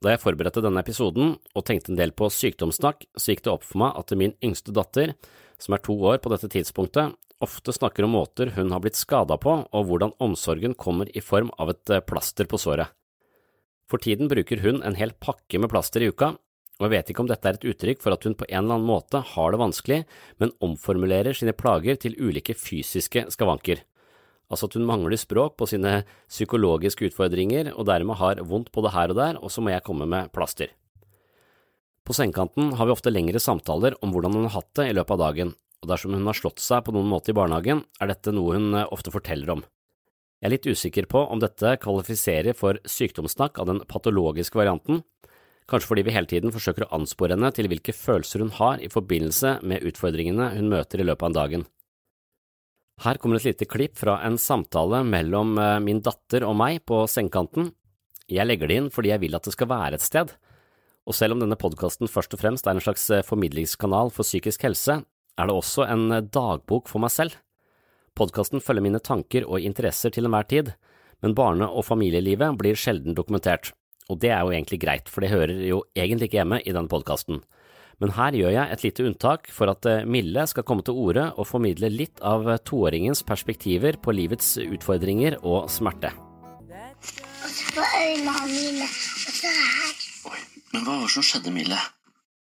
Da 0.04 0.12
jeg 0.12 0.20
forberedte 0.20 0.60
denne 0.64 0.82
episoden 0.84 1.36
og 1.56 1.64
tenkte 1.64 1.92
en 1.92 1.98
del 1.98 2.12
på 2.12 2.28
sykdomssnakk, 2.32 3.06
så 3.16 3.32
gikk 3.32 3.46
det 3.46 3.52
opp 3.54 3.64
for 3.64 3.80
meg 3.80 3.96
at 3.96 4.12
min 4.18 4.34
yngste 4.44 4.74
datter, 4.76 5.14
som 5.58 5.76
er 5.76 5.84
to 5.84 5.96
år 5.96 6.20
på 6.20 6.32
dette 6.32 6.50
tidspunktet, 6.52 7.14
ofte 7.40 7.72
snakker 7.72 8.04
om 8.04 8.12
måter 8.16 8.52
hun 8.56 8.72
har 8.72 8.82
blitt 8.84 8.98
skada 8.98 9.38
på, 9.40 9.58
og 9.64 9.88
hvordan 9.88 10.12
omsorgen 10.22 10.76
kommer 10.76 11.08
i 11.16 11.24
form 11.24 11.50
av 11.60 11.72
et 11.72 11.92
eh, 11.92 12.04
plaster 12.04 12.48
på 12.48 12.60
såret. 12.60 12.92
For 13.88 14.02
tiden 14.02 14.28
bruker 14.28 14.60
hun 14.64 14.82
en 14.84 14.98
hel 14.98 15.14
pakke 15.22 15.60
med 15.62 15.70
plaster 15.72 16.04
i 16.04 16.10
uka, 16.10 16.34
og 16.76 16.84
jeg 16.84 16.92
vet 16.92 17.10
ikke 17.10 17.22
om 17.24 17.28
dette 17.30 17.48
er 17.48 17.56
et 17.56 17.68
uttrykk 17.70 18.02
for 18.04 18.12
at 18.12 18.24
hun 18.28 18.36
på 18.36 18.48
en 18.50 18.58
eller 18.58 18.76
annen 18.76 18.88
måte 18.88 19.22
har 19.32 19.52
det 19.52 19.60
vanskelig, 19.62 20.00
men 20.42 20.52
omformulerer 20.64 21.36
sine 21.36 21.56
plager 21.56 21.96
til 22.02 22.18
ulike 22.20 22.56
fysiske 22.58 23.24
skavanker. 23.32 23.80
Altså 24.46 24.68
at 24.68 24.76
hun 24.78 24.86
mangler 24.86 25.18
språk 25.18 25.56
på 25.58 25.66
sine 25.66 26.04
psykologiske 26.30 27.08
utfordringer 27.08 27.72
og 27.74 27.88
dermed 27.88 28.20
har 28.20 28.42
vondt 28.46 28.70
både 28.74 28.92
her 28.94 29.14
og 29.14 29.18
der, 29.18 29.38
og 29.42 29.50
så 29.50 29.62
må 29.64 29.72
jeg 29.74 29.84
komme 29.86 30.06
med 30.06 30.30
plaster. 30.34 30.70
På 32.06 32.14
sengekanten 32.14 32.70
har 32.78 32.86
vi 32.86 32.94
ofte 32.94 33.10
lengre 33.10 33.42
samtaler 33.42 33.96
om 33.98 34.12
hvordan 34.14 34.36
hun 34.38 34.46
har 34.46 34.60
hatt 34.60 34.70
det 34.78 34.90
i 34.92 34.94
løpet 34.94 35.16
av 35.16 35.22
dagen, 35.24 35.56
og 35.82 35.90
dersom 35.90 36.14
hun 36.14 36.28
har 36.30 36.38
slått 36.38 36.62
seg 36.62 36.84
på 36.86 36.94
noen 36.94 37.10
måte 37.10 37.32
i 37.32 37.36
barnehagen, 37.36 37.82
er 37.98 38.12
dette 38.12 38.34
noe 38.34 38.54
hun 38.54 38.78
ofte 38.86 39.10
forteller 39.10 39.56
om. 39.56 39.64
Jeg 40.38 40.46
er 40.46 40.52
litt 40.52 40.68
usikker 40.68 41.08
på 41.10 41.24
om 41.32 41.40
dette 41.42 41.74
kvalifiserer 41.82 42.54
for 42.54 42.78
sykdomssnakk 42.86 43.58
av 43.58 43.70
den 43.70 43.82
patologiske 43.88 44.58
varianten, 44.58 45.02
kanskje 45.66 45.90
fordi 45.90 46.04
vi 46.06 46.14
hele 46.14 46.30
tiden 46.30 46.52
forsøker 46.54 46.86
å 46.86 46.92
anspore 47.00 47.34
henne 47.34 47.50
til 47.56 47.66
hvilke 47.72 47.94
følelser 47.96 48.44
hun 48.44 48.52
har 48.60 48.78
i 48.78 48.90
forbindelse 48.92 49.56
med 49.66 49.82
utfordringene 49.88 50.52
hun 50.54 50.70
møter 50.70 51.02
i 51.02 51.08
løpet 51.08 51.32
av 51.32 51.38
dagen. 51.40 51.66
Her 53.04 53.18
kommer 53.20 53.36
et 53.36 53.44
lite 53.44 53.68
klipp 53.68 53.98
fra 54.00 54.16
en 54.24 54.38
samtale 54.40 55.02
mellom 55.04 55.58
eh, 55.60 55.78
min 55.84 56.00
datter 56.00 56.46
og 56.48 56.56
meg 56.56 56.80
på 56.88 57.02
sengekanten. 57.10 57.70
Jeg 58.26 58.48
legger 58.48 58.70
det 58.70 58.78
inn 58.80 58.92
fordi 58.92 59.12
jeg 59.12 59.22
vil 59.26 59.36
at 59.36 59.44
det 59.44 59.52
skal 59.52 59.68
være 59.68 59.98
et 59.98 60.04
sted, 60.04 60.32
og 61.06 61.14
selv 61.14 61.36
om 61.36 61.42
denne 61.42 61.58
podkasten 61.60 62.10
først 62.10 62.32
og 62.34 62.40
fremst 62.40 62.66
er 62.66 62.78
en 62.78 62.82
slags 62.82 63.04
eh, 63.12 63.24
formidlingskanal 63.26 64.10
for 64.14 64.26
psykisk 64.26 64.64
helse, 64.66 65.02
er 65.36 65.48
det 65.48 65.54
også 65.54 65.84
en 65.86 66.06
eh, 66.16 66.24
dagbok 66.24 66.88
for 66.88 67.04
meg 67.04 67.12
selv. 67.12 67.36
Podkasten 68.16 68.64
følger 68.64 68.86
mine 68.86 69.02
tanker 69.04 69.44
og 69.44 69.60
interesser 69.60 70.14
til 70.14 70.24
enhver 70.24 70.48
tid, 70.48 70.72
men 71.20 71.36
barne- 71.36 71.68
og 71.68 71.84
familielivet 71.84 72.56
blir 72.56 72.80
sjelden 72.80 73.16
dokumentert, 73.16 73.74
og 74.08 74.22
det 74.24 74.32
er 74.32 74.40
jo 74.40 74.56
egentlig 74.56 74.80
greit, 74.80 75.12
for 75.12 75.20
det 75.20 75.34
hører 75.34 75.52
jo 75.68 75.82
egentlig 75.92 76.30
ikke 76.30 76.40
hjemme 76.40 76.62
i 76.64 76.72
denne 76.72 76.88
podkasten. 76.88 77.44
Men 78.00 78.12
her 78.12 78.34
gjør 78.36 78.52
jeg 78.52 78.72
et 78.74 78.82
lite 78.84 79.04
unntak 79.08 79.46
for 79.56 79.70
at 79.72 79.86
eh, 79.88 80.02
Mille 80.04 80.42
skal 80.50 80.66
komme 80.68 80.84
til 80.84 80.98
orde 81.00 81.30
og 81.40 81.46
formidle 81.48 81.88
litt 81.88 82.20
av 82.20 82.44
toåringens 82.68 83.22
perspektiver 83.24 83.96
på 84.04 84.12
livets 84.12 84.56
utfordringer 84.60 85.38
og 85.42 85.70
smerte. 85.72 86.10
Og 86.12 87.48
så 87.52 87.70
på 87.76 87.84
øynene 87.86 88.34
mine, 88.50 88.84
og 88.90 89.32
så 89.38 89.52
her. 89.54 89.94
Oi, 90.32 90.42
men 90.74 90.84
hva 90.84 90.98
var 90.98 91.06
det 91.06 91.14
som 91.14 91.24
skjedde, 91.24 91.54
Mille? 91.56 91.78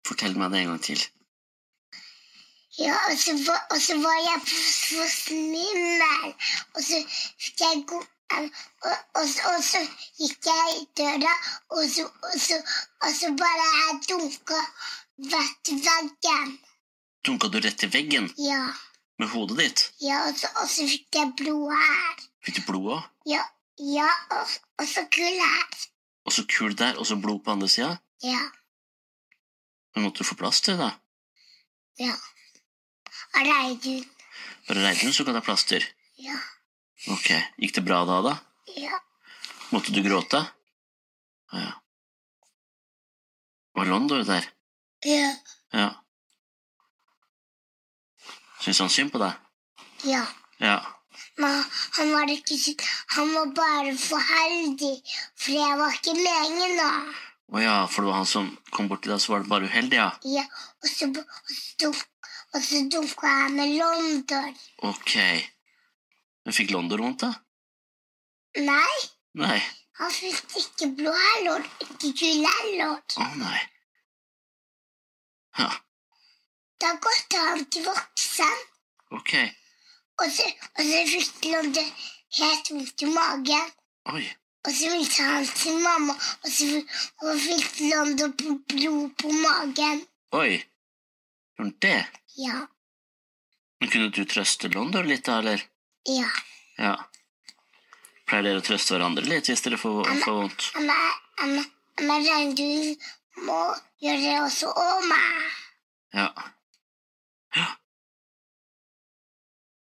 Fortell 0.07 0.37
meg 0.39 0.51
det 0.55 0.61
en 0.63 0.71
gang 0.73 0.81
til. 0.83 1.03
Ja, 2.79 2.95
og 3.11 3.19
så 3.21 3.35
var, 3.45 3.59
og 3.69 3.77
så 3.83 3.95
var 4.01 4.15
jeg 4.23 4.39
på, 4.47 4.55
på 4.95 5.05
svimmel, 5.13 6.31
og 6.73 6.81
så 6.87 7.01
fikk 7.43 7.61
jeg 7.61 7.83
gå 7.91 7.99
um, 7.99 8.47
og, 8.87 8.95
og, 9.19 9.27
så- 9.29 9.51
og 9.51 9.59
så 9.67 9.81
gikk 10.17 10.47
jeg 10.49 10.79
i 10.79 10.87
døra, 10.97 11.35
og 11.77 11.83
så, 11.93 12.07
og 12.31 12.39
så, 12.41 12.57
og 13.05 13.11
så 13.19 13.29
bare 13.43 13.67
jeg 13.77 13.99
dunka 14.09 14.61
rett 15.31 15.69
i 15.71 15.75
veggen. 15.85 16.57
Dunka 17.23 17.47
du 17.47 17.59
rett 17.63 17.83
i 17.83 17.87
veggen 17.87 18.29
Ja, 18.37 18.73
med 19.17 19.29
hodet 19.31 19.57
ditt? 19.57 19.83
ja 20.03 20.23
og, 20.27 20.37
så, 20.37 20.47
og 20.59 20.67
så 20.69 20.87
fikk 20.89 21.07
jeg 21.15 21.33
blod 21.39 21.71
her. 21.71 22.23
Fikk 22.43 22.55
du 22.59 22.65
blod 22.67 22.89
òg? 22.97 23.03
Ja, 23.31 23.43
ja 23.79 24.09
og, 24.35 24.55
og 24.81 24.87
så 24.89 25.05
kull 25.13 25.39
her. 25.39 25.77
Og 26.25 26.31
så 26.35 26.43
kul 26.47 26.75
der, 26.79 26.97
og 26.99 27.07
så 27.07 27.15
blod 27.19 27.41
på 27.43 27.51
andre 27.51 27.67
sida? 27.71 27.97
Ja, 28.23 28.39
Men 29.95 30.05
måtte 30.07 30.23
du 30.23 30.27
få 30.27 30.35
plass 30.39 30.61
til 30.65 30.77
da? 30.79 30.91
ja. 31.99 32.13
Og 33.33 33.47
Reidun. 33.47 34.03
Bare 34.67 34.83
Reidun 34.85 35.13
så 35.13 35.23
kan 35.25 35.35
ha 35.35 35.41
plaster. 35.41 35.83
Ja, 36.21 36.35
Ok, 37.11 37.29
Gikk 37.59 37.73
det 37.75 37.81
bra 37.83 38.03
da, 38.07 38.21
da? 38.23 38.33
ja. 38.77 38.99
Måtte 39.73 39.91
du 39.91 39.99
gråte? 40.05 40.39
Ja, 41.51 41.59
ja. 41.59 41.71
Var 43.75 43.85
Londor 43.89 44.23
der? 44.23 44.45
Ja, 45.05 45.29
Ja. 45.73 45.89
Syns 48.63 48.79
han 48.79 48.89
synd 48.89 49.11
på 49.11 49.19
deg? 49.19 49.33
ja. 50.07 50.23
Ja. 50.63 50.77
Men 51.37 51.63
han 51.97 52.11
var 52.13 52.29
ikke. 52.29 52.55
Han 53.17 53.33
var 53.33 53.49
bare 53.57 53.91
for 53.97 54.21
heldig, 54.21 54.93
for 55.35 55.51
jeg 55.51 55.77
var 55.79 55.95
ikke 55.97 56.13
lenge 56.15 56.67
nå. 56.77 56.89
Å 57.53 57.61
ja, 57.61 57.73
for 57.89 58.01
det 58.05 58.09
var 58.11 58.19
han 58.21 58.29
som 58.29 58.47
kom 58.71 58.87
bort 58.87 59.01
til 59.03 59.11
deg, 59.11 59.19
så 59.21 59.33
var 59.33 59.43
det 59.43 59.49
bare 59.51 59.67
uheldig, 59.67 59.97
ja. 59.97 60.11
Ja, 60.29 60.43
og 60.81 60.89
så, 60.89 61.09
og 61.09 61.51
så, 61.57 61.91
så 62.63 62.81
dunka 62.93 63.33
jeg 63.33 63.51
med 63.57 63.73
London. 63.81 64.55
Ok. 64.89 65.15
Men 66.45 66.55
fikk 66.55 66.71
London 66.71 67.01
vondt, 67.03 67.25
da? 67.25 67.33
Nei, 68.63 68.97
Nei. 69.41 69.59
han 69.99 70.11
fikk 70.13 70.57
ikke 70.61 70.91
blod 71.01 71.17
heller, 71.17 71.65
ikke 71.87 72.13
kull 72.21 72.47
heller. 72.47 72.99
Å 73.17 73.29
nei. 73.41 73.59
Ja, 75.59 75.69
Da 76.81 76.93
gått 76.99 77.33
han 77.39 77.65
til 77.71 77.85
voksen, 77.85 78.55
ok. 79.15 79.33
og 80.23 80.31
så, 80.31 80.47
og 80.77 80.81
så 80.89 81.01
fikk 81.11 81.45
London 81.51 81.91
helt 82.39 82.71
vondt 82.71 83.01
i 83.05 83.09
magen. 83.13 83.69
Oi. 84.13 84.23
Og 84.67 84.71
så 84.75 84.89
viste 84.95 85.23
han 85.27 85.45
til 85.47 85.77
mamma, 85.83 86.13
og 86.15 86.49
så 86.51 86.67
og 87.23 87.39
fikk 87.45 87.79
London 87.93 88.33
på 88.39 88.55
blod 88.73 89.13
på 89.21 89.31
magen. 89.31 90.03
Oi. 90.39 90.57
Gjorde 91.53 91.63
han 91.63 91.73
det? 91.85 91.99
Ja, 92.41 92.65
Men 93.79 93.89
kunne 93.91 94.09
du 94.15 94.23
trøste 94.25 94.69
London 94.73 95.07
litt, 95.07 95.25
da, 95.27 95.39
eller? 95.43 95.63
ja. 96.09 96.29
Ja. 96.77 96.95
Pleier 98.25 98.43
dere 98.47 98.61
å 98.61 98.63
trøste 98.65 98.95
hverandre 98.95 99.27
litt 99.27 99.45
hvis 99.51 99.61
dere 99.61 99.77
får, 99.77 100.07
får 100.23 100.37
vondt? 100.39 100.69
Men, 100.79 101.65
men 102.01 102.23
regnbuen 102.25 102.95
må 103.41 103.59
gjøre 104.03 104.21
det 104.21 104.35
også 104.43 104.71
om 104.77 105.09
meg. 105.09 105.57
Ja. 106.13 106.29
Ja. 107.57 107.67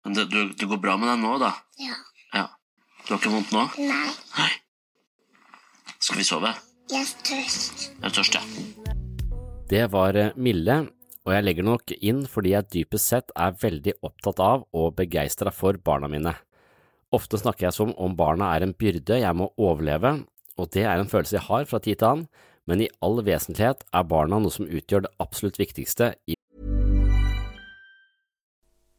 Men 0.05 0.17
det, 0.17 0.27
du, 0.33 0.41
det 0.57 0.69
går 0.69 0.81
bra 0.83 0.97
med 1.01 1.13
deg 1.13 1.23
nå, 1.23 1.37
da? 1.43 1.53
Ja. 1.81 1.97
Ja. 2.33 2.47
Du 3.05 3.15
har 3.15 3.21
ikke 3.21 3.35
vondt 3.35 3.53
nå? 3.55 3.67
Nei, 3.79 4.13
Nei. 4.39 4.51
Skal 6.03 6.19
vi 6.19 6.27
sove? 6.27 6.53
jeg 6.93 7.07
er 7.07 7.13
tørst. 7.25 7.85
Jeg 7.89 8.09
er 8.09 8.15
tørst, 8.17 8.37
ja. 8.37 8.43
Det 9.71 9.85
var 9.93 10.17
eh, 10.19 10.35
Mille, 10.37 10.75
og 11.25 11.33
jeg 11.33 11.45
legger 11.47 11.65
nok 11.67 11.93
inn 12.01 12.25
fordi 12.29 12.53
jeg 12.53 12.69
dypest 12.75 13.13
sett 13.13 13.33
er 13.39 13.55
veldig 13.63 13.95
opptatt 14.05 14.43
av 14.43 14.67
og 14.77 14.97
begeistra 14.99 15.53
for 15.55 15.79
barna 15.81 16.11
mine. 16.13 16.35
Ofte 17.13 17.41
snakker 17.41 17.69
jeg 17.69 17.77
som 17.77 17.93
om 18.01 18.17
barna 18.17 18.51
er 18.57 18.67
en 18.67 18.75
byrde 18.77 19.21
jeg 19.23 19.39
må 19.39 19.51
overleve, 19.61 20.19
og 20.61 20.73
det 20.75 20.85
er 20.85 21.01
en 21.01 21.09
følelse 21.09 21.39
jeg 21.39 21.47
har 21.49 21.69
fra 21.71 21.81
tid 21.81 22.01
til 22.01 22.11
annen, 22.11 22.29
men 22.67 22.85
i 22.85 22.91
all 23.01 23.23
vesentlighet 23.27 23.85
er 23.93 24.07
barna 24.09 24.39
noe 24.43 24.55
som 24.55 24.69
utgjør 24.69 25.07
det 25.07 25.15
absolutt 25.23 25.61
viktigste 25.61 26.15
i 26.27 26.39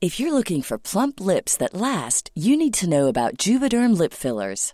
If 0.04 0.20
you're 0.20 0.34
looking 0.34 0.62
for 0.62 0.78
plump 0.78 1.22
lips 1.22 1.56
that 1.56 1.74
last, 1.74 2.30
you 2.36 2.58
need 2.58 2.74
to 2.74 2.90
know 2.90 3.08
about 3.08 3.38
Juvederm 3.38 3.98
lip 3.98 4.12
fillers. 4.12 4.74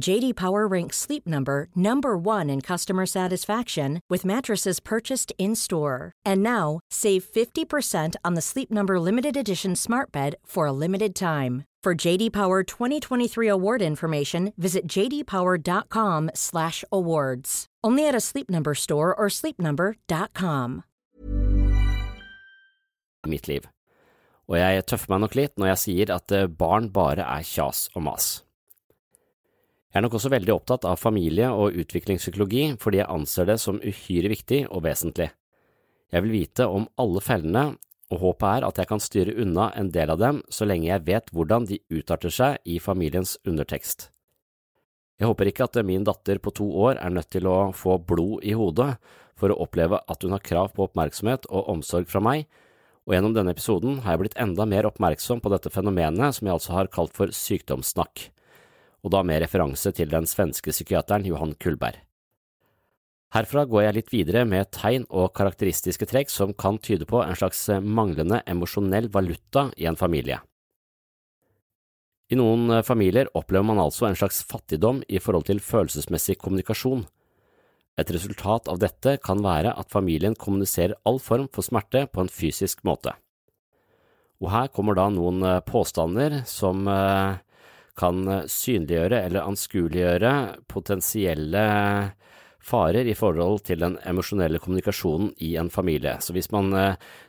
JD 0.00 0.34
Power 0.34 0.66
ranks 0.66 0.96
Sleep 0.96 1.24
Number 1.26 1.68
number 1.76 2.16
1 2.16 2.50
in 2.50 2.60
customer 2.60 3.06
satisfaction 3.06 4.00
with 4.08 4.24
mattresses 4.24 4.80
purchased 4.80 5.32
in-store. 5.38 6.10
And 6.24 6.42
now, 6.42 6.80
save 6.90 7.24
50% 7.24 8.16
on 8.24 8.34
the 8.34 8.40
Sleep 8.40 8.70
Number 8.70 8.98
limited 8.98 9.36
edition 9.36 9.76
Smart 9.76 10.10
Bed 10.10 10.34
for 10.44 10.66
a 10.66 10.72
limited 10.72 11.14
time. 11.14 11.64
For 11.84 11.94
JD 11.94 12.32
Power 12.32 12.62
2023 12.62 13.48
award 13.48 13.82
information, 13.82 14.52
visit 14.56 14.86
jdpower.com/awards. 14.86 17.66
Only 17.84 18.08
at 18.08 18.14
a 18.14 18.20
Sleep 18.20 18.48
Number 18.48 18.74
store 18.74 19.14
or 19.14 19.28
sleepnumber.com. 19.28 20.84
mitt 23.26 23.48
liv. 23.48 23.66
Og 24.50 24.58
jeg 24.58 24.86
tøffer 24.90 25.12
meg 25.12 25.22
nok 25.22 25.36
litt 25.38 25.54
når 25.58 25.72
jeg 25.72 25.82
sier 25.84 26.14
at 26.14 26.32
eh, 26.34 26.46
barn 26.46 26.90
bare 26.94 27.22
er 27.22 27.42
kjas 27.46 27.88
og 27.94 28.02
mas. 28.08 28.42
Jeg 29.92 30.00
er 30.00 30.06
nok 30.06 30.14
også 30.16 30.30
veldig 30.32 30.52
opptatt 30.54 30.86
av 30.88 30.96
familie- 30.96 31.50
og 31.52 31.74
utviklingspsykologi 31.76 32.62
fordi 32.80 33.02
jeg 33.02 33.12
anser 33.12 33.50
det 33.50 33.58
som 33.60 33.76
uhyre 33.76 34.30
viktig 34.32 34.62
og 34.70 34.86
vesentlig. 34.86 35.28
Jeg 36.08 36.24
vil 36.24 36.32
vite 36.32 36.64
om 36.64 36.86
alle 36.96 37.20
fellene, 37.20 37.64
og 38.12 38.22
håpet 38.24 38.48
er 38.48 38.64
at 38.64 38.80
jeg 38.80 38.88
kan 38.88 39.04
styre 39.04 39.36
unna 39.44 39.70
en 39.76 39.90
del 39.92 40.14
av 40.14 40.18
dem 40.20 40.40
så 40.52 40.64
lenge 40.68 40.88
jeg 40.88 41.04
vet 41.04 41.28
hvordan 41.32 41.68
de 41.68 41.80
utarter 41.92 42.32
seg 42.32 42.64
i 42.64 42.78
familiens 42.80 43.36
undertekst. 43.44 44.08
Jeg 45.20 45.28
håper 45.28 45.52
ikke 45.52 45.68
at 45.68 45.76
min 45.84 46.08
datter 46.08 46.40
på 46.40 46.56
to 46.56 46.72
år 46.72 46.96
er 46.96 47.12
nødt 47.12 47.28
til 47.30 47.44
å 47.46 47.70
få 47.76 47.98
blod 48.00 48.40
i 48.48 48.56
hodet 48.56 48.94
for 49.36 49.52
å 49.52 49.60
oppleve 49.60 50.00
at 50.08 50.24
hun 50.24 50.32
har 50.32 50.44
krav 50.44 50.72
på 50.72 50.88
oppmerksomhet 50.88 51.48
og 51.52 51.68
omsorg 51.68 52.08
fra 52.08 52.24
meg, 52.24 52.48
og 53.04 53.12
gjennom 53.12 53.36
denne 53.36 53.52
episoden 53.52 54.00
har 54.02 54.16
jeg 54.16 54.24
blitt 54.24 54.40
enda 54.40 54.64
mer 54.64 54.88
oppmerksom 54.88 55.44
på 55.44 55.52
dette 55.52 55.72
fenomenet 55.74 56.36
som 56.36 56.48
jeg 56.48 56.56
altså 56.56 56.78
har 56.78 56.92
kalt 56.92 57.12
for 57.16 57.32
sykdomssnakk, 57.34 58.30
og 59.02 59.12
da 59.14 59.22
med 59.26 59.42
referanse 59.42 59.92
til 59.94 60.10
den 60.10 60.28
svenske 60.30 60.70
psykiateren 60.70 61.26
Johan 61.26 61.54
Kullberg. 61.58 61.98
Herfra 63.32 63.64
går 63.64 63.86
jeg 63.86 63.96
litt 63.96 64.10
videre 64.12 64.44
med 64.44 64.68
tegn 64.76 65.06
og 65.08 65.30
karakteristiske 65.36 66.04
trekk 66.10 66.28
som 66.28 66.52
kan 66.52 66.76
tyde 66.84 67.06
på 67.08 67.22
en 67.24 67.36
slags 67.38 67.64
manglende 67.80 68.42
emosjonell 68.46 69.08
valuta 69.12 69.70
i 69.80 69.88
en 69.88 69.96
familie. 69.96 70.36
I 72.32 72.36
noen 72.36 72.82
familier 72.84 73.28
opplever 73.36 73.64
man 73.68 73.80
altså 73.80 74.06
en 74.08 74.16
slags 74.16 74.42
fattigdom 74.48 75.02
i 75.08 75.20
forhold 75.20 75.48
til 75.48 75.64
følelsesmessig 75.64 76.38
kommunikasjon. 76.40 77.06
Et 78.00 78.12
resultat 78.12 78.68
av 78.72 78.78
dette 78.80 79.18
kan 79.24 79.40
være 79.44 79.74
at 79.80 79.92
familien 79.92 80.36
kommuniserer 80.36 80.96
all 81.08 81.20
form 81.20 81.48
for 81.52 81.64
smerte 81.64 82.06
på 82.08 82.24
en 82.24 82.32
fysisk 82.32 82.84
måte. 82.88 83.12
Og 84.40 84.48
her 84.52 84.72
kommer 84.72 84.96
da 84.96 85.08
noen 85.12 85.44
påstander 85.64 86.40
som 86.48 86.84
kan 87.98 88.24
synliggjøre 88.48 89.22
eller 89.26 89.48
anskueliggjøre 89.48 90.32
potensielle 90.70 91.64
farer 92.62 93.08
i 93.10 93.14
forhold 93.18 93.64
til 93.66 93.82
den 93.82 93.96
emosjonelle 94.06 94.60
kommunikasjonen 94.62 95.32
i 95.42 95.56
en 95.60 95.70
familie. 95.70 96.14
Så 96.22 96.32
hvis 96.32 96.50
man 96.54 96.70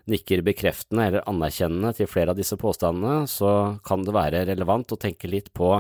nikker 0.10 0.44
bekreftende 0.46 1.08
eller 1.10 1.26
anerkjennende 1.30 1.94
til 1.98 2.10
flere 2.10 2.36
av 2.36 2.40
disse 2.40 2.58
påstandene, 2.62 3.26
så 3.28 3.80
kan 3.86 4.06
det 4.06 4.14
være 4.14 4.46
relevant 4.52 4.94
å 4.94 5.00
tenke 5.02 5.32
litt 5.32 5.50
på 5.58 5.74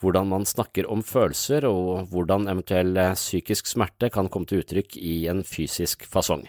hvordan 0.00 0.28
man 0.28 0.46
snakker 0.46 0.86
om 0.92 1.02
følelser, 1.02 1.64
og 1.66 2.12
hvordan 2.12 2.46
eventuell 2.52 2.98
psykisk 3.16 3.66
smerte 3.70 4.10
kan 4.14 4.28
komme 4.30 4.48
til 4.48 4.62
uttrykk 4.62 4.98
i 5.00 5.26
en 5.32 5.42
fysisk 5.46 6.04
fasong. 6.06 6.44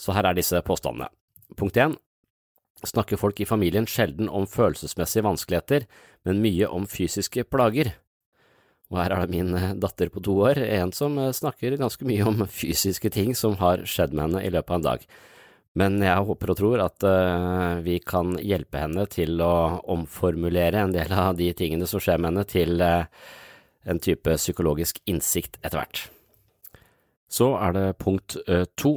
Så 0.00 0.16
her 0.16 0.30
er 0.30 0.38
disse 0.38 0.58
påstandene. 0.64 1.10
Punkt 1.60 1.76
1. 1.76 1.98
Snakker 2.80 3.20
folk 3.20 3.40
i 3.42 3.48
familien 3.48 3.84
sjelden 3.88 4.30
om 4.32 4.46
følelsesmessige 4.48 5.26
vanskeligheter, 5.26 5.84
men 6.24 6.40
mye 6.40 6.68
om 6.72 6.86
fysiske 6.88 7.44
plager? 7.52 7.92
Og 8.90 8.98
her 8.98 9.12
er 9.14 9.26
det 9.26 9.34
min 9.34 9.52
datter 9.82 10.08
på 10.10 10.22
to 10.24 10.38
år, 10.48 10.58
en 10.64 10.92
som 10.96 11.18
snakker 11.36 11.76
ganske 11.78 12.06
mye 12.08 12.24
om 12.26 12.46
fysiske 12.60 13.12
ting 13.12 13.34
som 13.38 13.58
har 13.60 13.84
skjedd 13.84 14.16
med 14.16 14.30
henne 14.30 14.46
i 14.46 14.52
løpet 14.54 14.72
av 14.72 14.80
en 14.80 14.86
dag. 14.88 15.04
Men 15.78 16.00
jeg 16.02 16.26
håper 16.26 16.50
og 16.50 16.58
tror 16.58 16.80
at 16.82 17.04
uh, 17.06 17.78
vi 17.84 18.00
kan 18.02 18.32
hjelpe 18.42 18.80
henne 18.80 19.04
til 19.12 19.38
å 19.44 19.78
omformulere 19.92 20.80
en 20.80 20.96
del 20.96 21.12
av 21.14 21.36
de 21.38 21.52
tingene 21.54 21.86
som 21.86 22.02
skjer 22.02 22.18
med 22.18 22.32
henne, 22.32 22.48
til 22.48 22.80
en 22.80 24.02
type 24.02 24.34
psykologisk 24.40 24.98
innsikt 25.08 25.60
etter 25.60 25.78
hvert. 25.78 26.02
Så 27.30 27.52
er 27.60 27.76
det 27.76 27.86
punkt 28.02 28.34
to. 28.80 28.96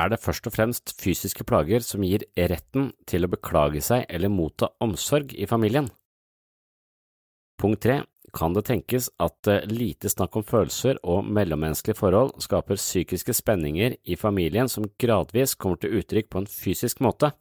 Er 0.00 0.08
det 0.08 0.20
først 0.22 0.46
og 0.48 0.54
fremst 0.54 0.94
fysiske 0.96 1.44
plager 1.44 1.82
som 1.84 2.04
gir 2.06 2.22
retten 2.38 2.92
til 3.10 3.26
å 3.26 3.32
beklage 3.32 3.82
seg 3.84 4.06
eller 4.08 4.32
motta 4.32 4.70
omsorg 4.80 5.34
i 5.36 5.48
familien? 5.50 5.90
Punkt 7.60 7.82
tre 7.84 7.98
kan 8.32 8.54
det 8.54 8.62
tenkes 8.68 9.10
at 9.20 9.50
lite 9.68 10.08
snakk 10.08 10.38
om 10.38 10.46
følelser 10.46 11.00
og 11.02 11.26
mellommenneskelige 11.26 11.98
forhold 11.98 12.32
skaper 12.40 12.78
psykiske 12.80 13.34
spenninger 13.36 13.98
i 14.06 14.16
familien 14.16 14.70
som 14.70 14.88
gradvis 15.02 15.56
kommer 15.58 15.82
til 15.82 15.98
uttrykk 16.00 16.30
på 16.30 16.44
en 16.44 16.50
fysisk 16.50 17.02
måte. 17.04 17.32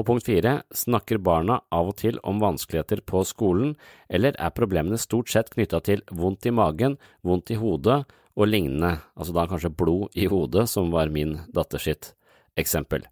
Og 0.00 0.06
punkt 0.08 0.26
fire, 0.26 0.62
snakker 0.72 1.20
barna 1.22 1.60
av 1.72 1.92
og 1.92 1.98
til 2.00 2.18
om 2.26 2.40
vanskeligheter 2.40 3.02
på 3.06 3.20
skolen, 3.28 3.74
eller 4.08 4.36
er 4.40 4.56
problemene 4.56 4.98
stort 5.00 5.28
sett 5.32 5.52
knytta 5.52 5.82
til 5.84 6.02
vondt 6.10 6.48
i 6.48 6.54
magen, 6.56 6.96
vondt 7.22 7.52
i 7.52 7.58
hodet 7.60 8.02
og 8.38 8.48
lignende, 8.48 8.96
altså 9.18 9.34
da 9.36 9.46
kanskje 9.50 9.72
blod 9.74 10.18
i 10.18 10.28
hodet, 10.30 10.68
som 10.70 10.92
var 10.94 11.10
min 11.12 11.38
datter 11.54 11.82
sitt 11.82 12.12
eksempel. 12.58 13.06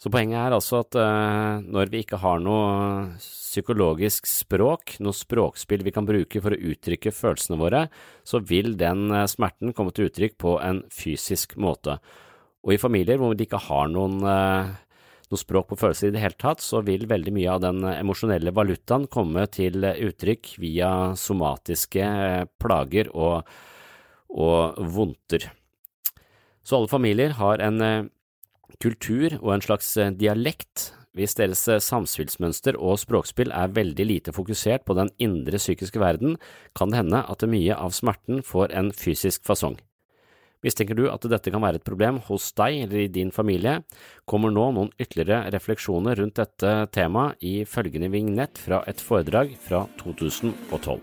Så 0.00 0.08
poenget 0.08 0.38
er 0.40 0.54
altså 0.56 0.78
at 0.80 0.96
uh, 0.96 1.60
når 1.60 1.90
vi 1.92 2.00
ikke 2.00 2.22
har 2.22 2.40
noe 2.40 3.18
psykologisk 3.20 4.24
språk, 4.30 4.94
noe 5.04 5.12
språkspill 5.12 5.84
vi 5.84 5.92
kan 5.92 6.08
bruke 6.08 6.40
for 6.40 6.56
å 6.56 6.60
uttrykke 6.72 7.12
følelsene 7.12 7.58
våre, 7.60 7.82
så 8.24 8.40
vil 8.40 8.78
den 8.80 9.10
uh, 9.12 9.26
smerten 9.28 9.74
komme 9.76 9.92
til 9.92 10.08
uttrykk 10.08 10.38
på 10.40 10.56
en 10.64 10.80
fysisk 10.94 11.52
måte. 11.60 11.98
Og 12.64 12.74
i 12.74 12.80
familier 12.80 13.20
hvor 13.20 13.36
de 13.36 13.44
ikke 13.44 13.60
har 13.68 13.88
noen, 13.88 14.18
eh, 14.28 14.72
noe 15.30 15.40
språk 15.40 15.70
på 15.70 15.78
følelser 15.78 16.10
i 16.10 16.14
det 16.14 16.22
hele 16.24 16.38
tatt, 16.40 16.62
så 16.62 16.82
vil 16.86 17.08
veldig 17.10 17.34
mye 17.36 17.54
av 17.54 17.62
den 17.64 17.84
emosjonelle 17.92 18.54
valutaen 18.56 19.06
komme 19.10 19.46
til 19.52 19.84
uttrykk 19.86 20.54
via 20.62 20.92
somatiske 21.18 22.04
eh, 22.04 22.46
plager 22.60 23.12
og, 23.14 23.50
og 24.34 24.80
vondter. 24.94 25.50
Så 26.62 26.78
alle 26.78 26.90
familier 26.90 27.36
har 27.38 27.62
en 27.64 27.84
eh, 27.86 28.08
kultur 28.82 29.38
og 29.40 29.54
en 29.54 29.64
slags 29.64 29.94
dialekt 30.18 30.90
hvis 31.18 31.34
deres 31.34 31.64
samspillsmønster 31.82 32.76
og 32.78 33.00
språkspill 33.02 33.50
er 33.50 33.72
veldig 33.74 34.06
lite 34.06 34.34
fokusert 34.34 34.84
på 34.86 34.94
den 34.94 35.10
indre 35.18 35.58
psykiske 35.58 35.98
verden, 35.98 36.36
kan 36.78 36.92
det 36.92 37.00
hende 37.02 37.24
at 37.26 37.46
mye 37.50 37.74
av 37.74 37.94
smerten 37.96 38.44
får 38.46 38.70
en 38.78 38.92
fysisk 38.94 39.42
fasong. 39.46 39.80
Mistenker 40.60 40.92
du 40.92 41.06
at 41.08 41.24
dette 41.32 41.48
kan 41.52 41.62
være 41.64 41.80
et 41.80 41.86
problem 41.86 42.18
hos 42.26 42.50
deg 42.58 42.82
eller 42.84 43.06
i 43.06 43.12
din 43.12 43.30
familie, 43.32 43.78
kommer 44.28 44.52
nå 44.52 44.66
noen 44.76 44.90
ytterligere 45.00 45.48
refleksjoner 45.54 46.20
rundt 46.20 46.36
dette 46.36 46.74
temaet 46.92 47.40
i 47.40 47.62
følgende 47.64 48.10
vignett 48.12 48.60
fra 48.60 48.82
et 48.90 49.00
foredrag 49.00 49.56
fra 49.56 49.86
2012. 50.02 51.00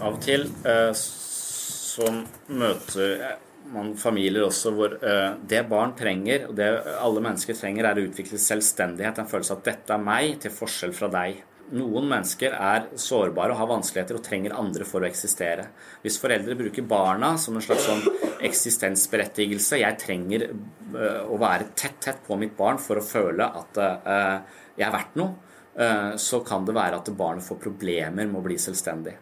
Av 0.00 0.16
og 0.16 0.18
til 0.24 0.48
eh, 0.66 0.90
så 0.96 2.10
møter 2.50 3.38
man 3.74 3.92
familier 3.98 4.46
også 4.46 4.72
hvor 4.76 4.96
uh, 5.02 5.36
det 5.48 5.62
barn 5.70 5.94
trenger, 5.98 6.48
og 6.48 6.56
det 6.58 6.68
alle 7.00 7.22
mennesker 7.24 7.56
trenger, 7.56 7.86
er 7.86 8.00
å 8.00 8.08
utvikle 8.08 8.40
selvstendighet, 8.40 9.20
en 9.22 9.30
følelse 9.30 9.54
av 9.54 9.62
at 9.62 9.70
'dette 9.70 9.94
er 9.94 10.04
meg', 10.04 10.40
til 10.42 10.54
forskjell 10.54 10.94
fra 10.96 11.10
deg. 11.12 11.42
Noen 11.70 12.08
mennesker 12.10 12.56
er 12.56 12.88
sårbare 12.98 13.54
og 13.54 13.60
har 13.60 13.70
vanskeligheter 13.70 14.18
og 14.18 14.24
trenger 14.26 14.56
andre 14.58 14.86
for 14.88 15.04
å 15.04 15.06
eksistere. 15.06 15.68
Hvis 16.02 16.18
foreldre 16.18 16.56
bruker 16.58 16.82
barna 16.82 17.36
som 17.38 17.54
en 17.54 17.62
slags 17.62 17.86
sånn 17.86 18.02
eksistensberettigelse 18.42 19.78
Jeg 19.78 19.98
trenger 20.02 20.48
uh, 20.50 21.30
å 21.30 21.38
være 21.38 21.70
tett, 21.78 22.00
tett 22.02 22.26
på 22.26 22.38
mitt 22.40 22.56
barn 22.58 22.82
for 22.82 22.98
å 22.98 23.06
føle 23.06 23.46
at 23.46 23.78
uh, 23.78 24.42
jeg 24.74 24.88
er 24.88 24.98
verdt 24.98 25.16
noe. 25.20 25.46
Så 26.20 26.40
kan 26.44 26.64
det 26.66 26.74
være 26.74 26.98
at 26.98 27.08
barnet 27.16 27.46
får 27.46 27.60
problemer 27.62 28.26
med 28.26 28.40
å 28.40 28.42
bli 28.44 28.56
selvstendig. 28.60 29.14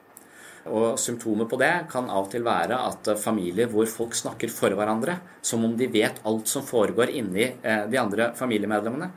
Og 0.67 0.99
Symptomer 1.01 1.49
på 1.49 1.59
det 1.61 1.73
kan 1.93 2.11
av 2.11 2.27
og 2.27 2.33
til 2.33 2.45
være 2.47 2.79
at 2.91 3.13
eh, 3.13 3.21
familier 3.21 3.71
hvor 3.73 3.89
folk 3.91 4.17
snakker 4.19 4.51
for 4.53 4.75
hverandre, 4.77 5.19
som 5.43 5.65
om 5.65 5.77
de 5.79 5.89
vet 5.93 6.21
alt 6.29 6.51
som 6.51 6.67
foregår 6.67 7.15
inni 7.15 7.47
eh, 7.47 7.85
de 7.89 8.01
andre 8.01 8.33
familiemedlemmene. 8.39 9.11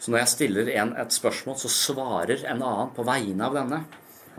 Så 0.00 0.12
når 0.12 0.22
jeg 0.22 0.32
stiller 0.34 0.72
en 0.80 0.94
et 0.96 1.12
spørsmål, 1.12 1.58
så 1.60 1.70
svarer 1.70 2.46
en 2.48 2.62
annen 2.64 2.92
på 2.96 3.04
vegne 3.04 3.46
av 3.46 3.58
denne. 3.58 3.82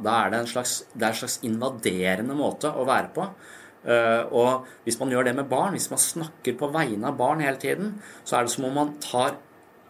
Da 0.01 0.17
er 0.23 0.32
det 0.32 0.39
en 0.41 0.49
slags, 0.49 0.75
det 0.93 1.08
en 1.08 1.19
slags 1.21 1.39
invaderende 1.45 2.38
måte 2.38 2.71
å 2.73 2.88
være 2.88 3.12
på. 3.13 3.27
Eh, 3.82 4.23
og 4.34 4.67
hvis 4.86 4.97
man 5.01 5.13
gjør 5.13 5.30
det 5.30 5.36
med 5.38 5.49
barn, 5.49 5.77
hvis 5.77 5.91
man 5.93 6.01
snakker 6.01 6.58
på 6.58 6.69
vegne 6.73 7.10
av 7.10 7.17
barn 7.19 7.45
hele 7.45 7.62
tiden, 7.62 7.95
så 8.25 8.39
er 8.39 8.47
det 8.47 8.56
som 8.56 8.67
om 8.67 8.75
man 8.77 8.95
tar 9.04 9.38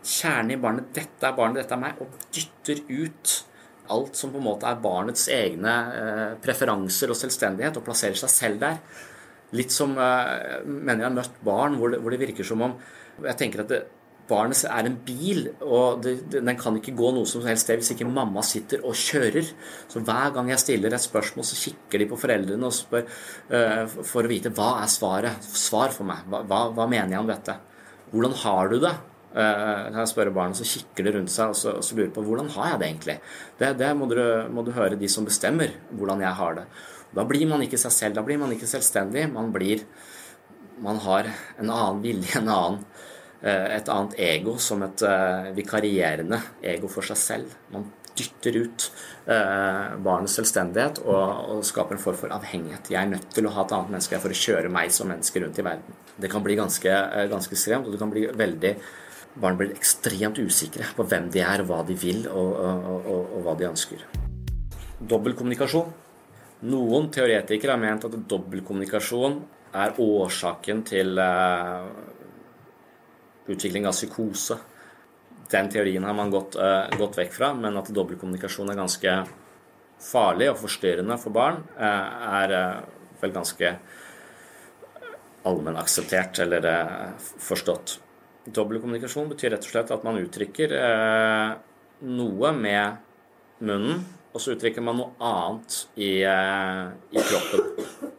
kjernen 0.02 0.56
i 0.56 0.60
barnet 0.62 0.94
'Dette 0.94 1.28
er 1.28 1.36
barnet, 1.38 1.62
dette 1.62 1.76
er 1.76 1.82
meg', 1.82 2.00
og 2.02 2.08
dytter 2.34 2.82
ut 2.90 3.34
alt 3.92 4.18
som 4.20 4.34
på 4.34 4.40
en 4.42 4.48
måte 4.48 4.70
er 4.70 4.82
barnets 4.84 5.28
egne 5.34 5.78
eh, 5.96 6.28
preferanser 6.44 7.12
og 7.12 7.20
selvstendighet, 7.20 7.80
og 7.80 7.88
plasserer 7.88 8.20
seg 8.20 8.34
selv 8.34 8.62
der. 8.64 8.82
Litt 9.58 9.74
som 9.76 9.98
eh, 10.00 10.62
mener 10.66 11.04
jeg 11.04 11.10
har 11.10 11.18
møtt 11.18 11.42
barn 11.46 11.80
hvor 11.80 11.94
det, 11.94 12.02
hvor 12.04 12.14
det, 12.14 12.22
virker 12.22 12.48
som 12.48 12.64
om 12.64 12.78
Jeg 13.22 13.38
tenker 13.38 13.66
at 13.66 13.72
det, 13.72 13.82
barnet 14.32 14.62
er 14.64 14.88
en 14.88 14.96
bil, 15.06 15.50
og 15.66 16.02
det, 16.06 16.14
den 16.32 16.56
kan 16.60 16.78
ikke 16.80 16.96
gå 16.96 17.12
noe 17.14 17.28
som 17.28 17.44
helst 17.44 17.68
sted 17.68 17.82
hvis 17.82 17.92
ikke 17.96 18.08
mamma 18.08 18.44
sitter 18.46 18.86
og 18.88 18.96
kjører. 18.96 19.50
Så 19.92 20.02
hver 20.08 20.32
gang 20.36 20.52
jeg 20.54 20.64
stiller 20.64 20.96
et 20.96 21.04
spørsmål, 21.04 21.48
så 21.48 21.60
kikker 21.60 22.02
de 22.02 22.08
på 22.08 22.20
foreldrene 22.22 22.70
og 22.70 22.76
spør 22.76 23.04
uh, 23.52 23.84
for 24.08 24.24
å 24.24 24.32
vite 24.32 24.54
hva 24.56 24.78
er 24.86 24.92
svaret. 24.94 25.52
Svar 25.52 25.92
for 25.92 26.08
meg. 26.08 26.24
Hva, 26.32 26.46
hva, 26.48 26.62
hva 26.78 26.88
mener 26.88 27.18
jeg 27.18 27.26
om 27.26 27.32
dette? 27.34 27.58
Hvordan 28.14 28.38
har 28.46 28.72
du 28.72 28.80
det? 28.86 28.96
Når 29.32 29.96
jeg 29.96 30.10
spør 30.12 30.32
barna, 30.36 30.56
så 30.58 30.66
kikker 30.68 31.06
de 31.08 31.14
rundt 31.16 31.32
seg 31.32 31.54
og 31.54 31.56
så, 31.56 31.76
og 31.80 31.86
så 31.88 31.96
lurer 31.96 32.10
på 32.12 32.24
hvordan 32.26 32.50
har 32.58 32.74
jeg 32.74 32.80
det 32.82 32.88
egentlig. 32.90 33.16
Det, 33.60 33.70
det 33.80 33.92
må, 33.96 34.10
du, 34.12 34.20
må, 34.52 34.66
du, 34.68 34.74
høre 34.76 35.00
de 35.00 35.08
som 35.12 35.28
bestemmer 35.28 35.72
hvordan 35.96 36.24
jeg 36.26 36.36
har 36.42 36.58
det. 36.58 36.66
Da 37.16 37.26
blir 37.28 37.48
man 37.48 37.64
ikke 37.64 37.80
seg 37.80 37.94
selv, 37.96 38.18
da 38.18 38.24
blir 38.26 38.40
man 38.40 38.52
ikke 38.56 38.70
selvstendig. 38.70 39.28
Man 39.32 39.52
blir 39.56 39.86
Man 40.82 40.98
har 40.98 41.28
en 41.62 41.70
annen 41.70 42.00
vilje, 42.02 42.40
en 42.40 42.48
annen, 42.50 42.86
eh, 43.44 43.68
et 43.76 43.90
annet 43.94 44.16
ego 44.18 44.56
som 44.58 44.82
et 44.82 45.04
eh, 45.06 45.52
vikarierende 45.54 46.40
ego 46.66 46.90
for 46.90 47.06
seg 47.06 47.20
selv. 47.22 47.52
Man 47.70 47.86
dytter 48.18 48.58
ut 48.64 48.88
eh, 49.30 49.92
barnets 50.02 50.40
selvstendighet 50.40 51.04
og, 51.04 51.52
og, 51.54 51.62
skaper 51.68 52.00
en 52.00 52.02
form 52.02 52.18
for 52.18 52.34
avhengighet. 52.34 52.90
Jeg 52.96 52.98
er 53.04 53.14
nødt 53.14 53.30
til 53.30 53.46
å 53.46 53.54
ha 53.54 53.68
et 53.68 53.76
annet 53.78 53.94
menneske 53.94 54.24
for 54.24 54.34
å 54.34 54.42
kjøre 54.42 54.74
meg 54.74 54.96
som 54.96 55.12
menneske 55.12 55.44
rundt 55.44 55.62
i 55.62 55.68
verden. 55.70 56.02
Det 56.18 56.32
kan 56.34 56.48
bli 56.48 56.58
ganske, 56.58 56.98
ganske 57.30 57.60
skremt, 57.62 57.86
og 57.86 57.94
det 57.94 58.02
kan 58.02 58.16
bli 58.16 58.26
veldig 58.42 58.74
barn 59.40 59.58
blir 59.60 59.72
ekstremt 59.76 60.40
usikre 60.42 60.88
på 60.96 61.06
hvem 61.08 61.30
de 61.32 61.44
er, 61.44 61.64
hva 61.68 61.82
de 61.88 61.96
vil, 61.98 62.26
og, 62.28 62.52
og, 62.60 63.06
og, 63.08 63.36
og 63.38 63.46
hva 63.46 63.56
de 63.60 63.68
ønsker. 63.70 64.04
Dobbeltkommunikasjon. 65.02 65.94
Noen 66.72 67.08
teoretikere 67.14 67.74
har 67.74 67.82
ment 67.82 68.06
at 68.06 68.18
dobbeltkommunikasjon 68.30 69.40
er 69.82 69.96
årsaken 70.04 70.84
til 70.86 71.16
uh, 71.18 71.88
utvikling 73.50 73.88
av 73.90 73.96
psykose. 73.96 74.60
Den 75.52 75.72
teorien 75.72 76.06
har 76.06 76.16
man 76.16 76.34
gått, 76.34 76.60
uh, 76.60 76.92
gått 77.00 77.18
vekk 77.18 77.34
fra, 77.34 77.54
men 77.58 77.80
at 77.80 77.90
dobbeltkommunikasjon 77.96 78.70
er 78.74 78.82
ganske 78.84 79.16
farlig 80.02 80.52
og 80.52 80.62
forstyrrende 80.62 81.18
for 81.22 81.34
barn, 81.34 81.64
uh, 81.80 82.38
er 82.44 82.56
vel 83.24 83.34
ganske 83.34 83.74
allmennakseptert 85.48 86.44
eller 86.44 86.68
forstått. 87.42 87.98
Dobbeltkommunikasjon 88.56 89.30
betyr 89.32 89.56
rett 89.56 89.68
og 89.68 89.74
slett 89.74 89.94
at 89.94 90.04
man 90.06 90.20
uttrykker 90.22 90.74
eh, 90.78 91.52
noe 92.12 92.52
med 92.58 93.00
munnen, 93.62 94.04
og 94.32 94.42
så 94.42 94.56
uttrykker 94.56 94.84
man 94.84 95.00
noe 95.00 95.14
annet 95.20 95.78
i, 95.96 96.22
eh, 96.26 96.86
i 97.12 97.24
kroppen. 97.28 98.12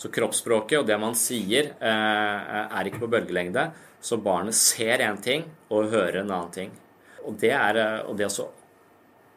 Så 0.00 0.08
kroppsspråket 0.12 0.80
og 0.80 0.86
det 0.88 0.96
man 1.00 1.16
sier, 1.18 1.74
eh, 1.76 2.62
er 2.64 2.88
ikke 2.88 3.02
på 3.02 3.10
bølgelengde. 3.12 3.66
Så 4.00 4.16
barnet 4.16 4.56
ser 4.56 5.04
én 5.04 5.20
ting 5.20 5.44
og 5.68 5.90
hører 5.92 6.22
en 6.22 6.30
annen 6.30 6.54
ting. 6.54 6.70
Og 7.26 7.36
det, 7.36 7.52
er, 7.52 7.76
eh, 7.76 8.00
og 8.08 8.16
det 8.16 8.30
å 8.30 8.48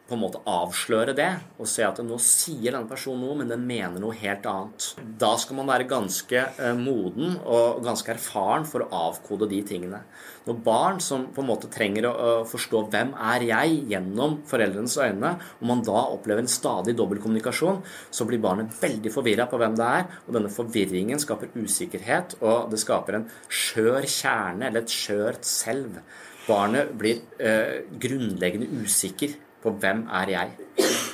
på 0.04 0.18
en 0.18 0.22
måte 0.22 0.42
avsløre 0.50 1.14
det 1.16 1.30
og 1.62 1.68
se 1.70 1.84
at 1.88 2.02
nå 2.04 2.18
sier 2.22 2.74
denne 2.74 2.90
personen 2.90 3.24
noe, 3.24 3.38
men 3.40 3.52
den 3.52 3.64
mener 3.68 4.02
noe 4.04 4.16
helt 4.20 4.46
annet. 4.50 4.90
Da 5.20 5.32
skal 5.40 5.58
man 5.62 5.70
være 5.70 5.88
ganske 5.88 6.42
eh, 6.42 6.74
moden 6.76 7.38
og 7.40 7.80
ganske 7.86 8.12
erfaren 8.12 8.68
for 8.68 8.84
å 8.84 9.04
avkode 9.08 9.48
de 9.52 9.62
tingene. 9.68 10.02
Når 10.44 10.58
barn 10.66 11.00
som 11.00 11.30
på 11.32 11.40
en 11.40 11.48
måte 11.48 11.70
trenger 11.72 12.10
å 12.10 12.32
forstå 12.50 12.82
'hvem 12.92 13.14
er 13.16 13.46
jeg' 13.48 13.78
gjennom 13.94 14.42
foreldrenes 14.50 14.98
øyne, 15.00 15.32
og 15.62 15.68
man 15.70 15.86
da 15.88 16.04
opplever 16.12 16.44
en 16.44 16.52
stadig 16.52 16.98
dobbeltkommunikasjon, 17.00 17.80
så 18.12 18.28
blir 18.28 18.44
barnet 18.44 18.76
veldig 18.82 19.14
forvirra 19.14 19.48
på 19.48 19.58
hvem 19.58 19.78
det 19.80 19.88
er, 19.88 20.06
og 20.28 20.36
denne 20.36 20.52
forvirringen 20.52 21.20
skaper 21.20 21.56
usikkerhet, 21.56 22.36
og 22.42 22.70
det 22.72 22.80
skaper 22.84 23.22
en 23.22 23.30
skjør 23.48 24.04
kjerne, 24.04 24.68
eller 24.68 24.84
et 24.84 24.92
skjørt 24.92 25.48
selv. 25.48 26.04
Barnet 26.44 26.92
blir 27.00 27.24
eh, 27.40 27.88
grunnleggende 27.88 28.68
usikker 28.84 29.40
på 29.64 29.74
hvem 29.80 30.06
er 30.22 30.34
jeg. 30.34 30.54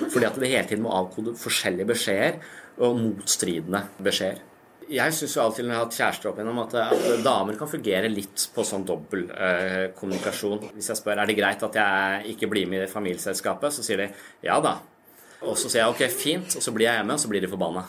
Fordi 0.09 0.27
at 0.27 0.38
det 0.41 0.51
hele 0.51 0.67
tiden 0.67 0.85
må 0.85 0.93
avkode 0.95 1.35
forskjellige 1.38 1.89
beskjeder 1.91 2.39
og 2.79 2.99
motstridende 2.99 3.83
beskjeder. 4.03 4.45
Jeg 4.89 5.13
syns 5.13 5.35
alltid 5.38 5.67
når 5.67 5.73
jeg 5.73 5.77
har 5.77 5.85
hatt 5.85 5.97
kjærester 5.99 6.29
opp 6.31 6.39
igjennom, 6.39 6.62
at, 6.63 6.73
at, 6.81 7.09
damer 7.21 7.57
kan 7.59 7.69
fungere 7.69 8.09
litt 8.09 8.47
på 8.55 8.63
sånn 8.65 8.88
dobbeltkommunikasjon. 8.89 10.63
Eh, 10.65 10.71
Hvis 10.79 10.89
jeg 10.89 10.97
spør 10.97 11.21
er 11.21 11.29
det 11.29 11.38
greit 11.38 11.65
at 11.67 11.77
jeg 11.77 12.33
ikke 12.33 12.49
blir 12.49 12.71
med 12.71 12.88
i 12.88 12.89
familieselskapet, 12.89 13.75
så 13.75 13.85
sier 13.85 14.01
de 14.01 14.09
ja 14.47 14.57
da. 14.65 14.79
Og 15.45 15.53
så 15.59 15.69
sier 15.69 15.83
jeg 15.83 15.93
ok, 15.93 16.03
fint, 16.09 16.57
og 16.57 16.65
så 16.65 16.73
blir 16.73 16.89
jeg 16.89 16.99
hjemme, 16.99 17.19
og 17.19 17.21
så 17.21 17.29
blir 17.29 17.45
de 17.45 17.51
forbanna. 17.51 17.85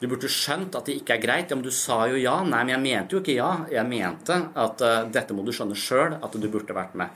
Du 0.00 0.06
burde 0.08 0.28
skjønt 0.32 0.76
at 0.78 0.86
det 0.88 0.96
ikke 1.00 1.16
er 1.18 1.24
greit. 1.24 1.50
Ja, 1.50 1.56
men 1.58 1.64
du 1.64 1.72
sa 1.74 2.02
jo 2.08 2.16
ja. 2.20 2.38
Nei, 2.44 2.62
men 2.64 2.72
jeg 2.72 2.82
mente 2.84 3.16
jo 3.16 3.20
ikke 3.20 3.36
ja. 3.36 3.50
Jeg 3.68 3.84
mente 3.88 4.38
at 4.56 4.84
uh, 4.84 5.02
dette 5.12 5.36
må 5.36 5.44
du 5.44 5.52
skjønne 5.52 5.76
sjøl, 5.76 6.16
at 6.16 6.36
du 6.40 6.46
burde 6.48 6.76
vært 6.76 6.96
med. 6.96 7.12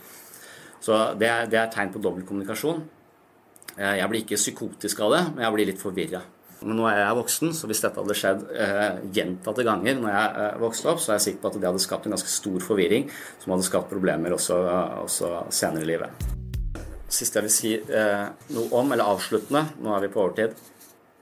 Så 0.84 1.00
det 1.20 1.30
er, 1.30 1.48
det 1.48 1.60
er 1.60 1.72
tegn 1.72 1.92
på 1.94 2.02
dobbeltkommunikasjon. 2.04 2.84
Eh, 3.78 3.96
jeg 4.00 4.08
blir 4.10 4.24
ikke 4.24 4.40
psykotisk 4.40 5.00
av 5.06 5.16
det, 5.16 5.22
men 5.32 5.46
jeg 5.46 5.56
blir 5.56 5.70
litt 5.72 5.82
forvirra. 5.82 6.20
Men 6.64 6.78
nå 6.80 6.86
er 6.88 7.00
jeg 7.02 7.16
voksen, 7.18 7.50
så 7.56 7.68
hvis 7.68 7.82
dette 7.84 8.00
hadde 8.00 8.16
skjedd 8.16 8.44
eh, 8.56 9.00
gjentatte 9.16 9.64
ganger 9.66 9.98
når 9.98 10.12
jeg 10.14 10.44
eh, 10.44 10.54
vokste 10.62 10.88
opp, 10.92 11.02
så 11.02 11.12
er 11.12 11.18
jeg 11.18 11.26
sikker 11.26 11.42
på 11.42 11.50
at 11.50 11.58
det 11.58 11.68
hadde 11.68 11.82
skapt 11.82 12.06
en 12.08 12.14
ganske 12.14 12.30
stor 12.32 12.64
forvirring 12.64 13.10
som 13.42 13.52
hadde 13.52 13.66
skapt 13.66 13.90
problemer 13.92 14.36
også, 14.36 14.60
også 15.02 15.32
senere 15.52 15.84
i 15.84 15.90
livet. 15.92 16.24
Siste 17.12 17.38
jeg 17.38 17.46
vil 17.46 17.54
si 17.54 17.74
eh, 17.76 18.24
noe 18.56 18.80
om, 18.80 18.94
eller 18.94 19.12
avsluttende, 19.12 19.66
nå 19.84 19.92
er 19.92 20.06
vi 20.06 20.12
på 20.14 20.22
overtid, 20.24 20.56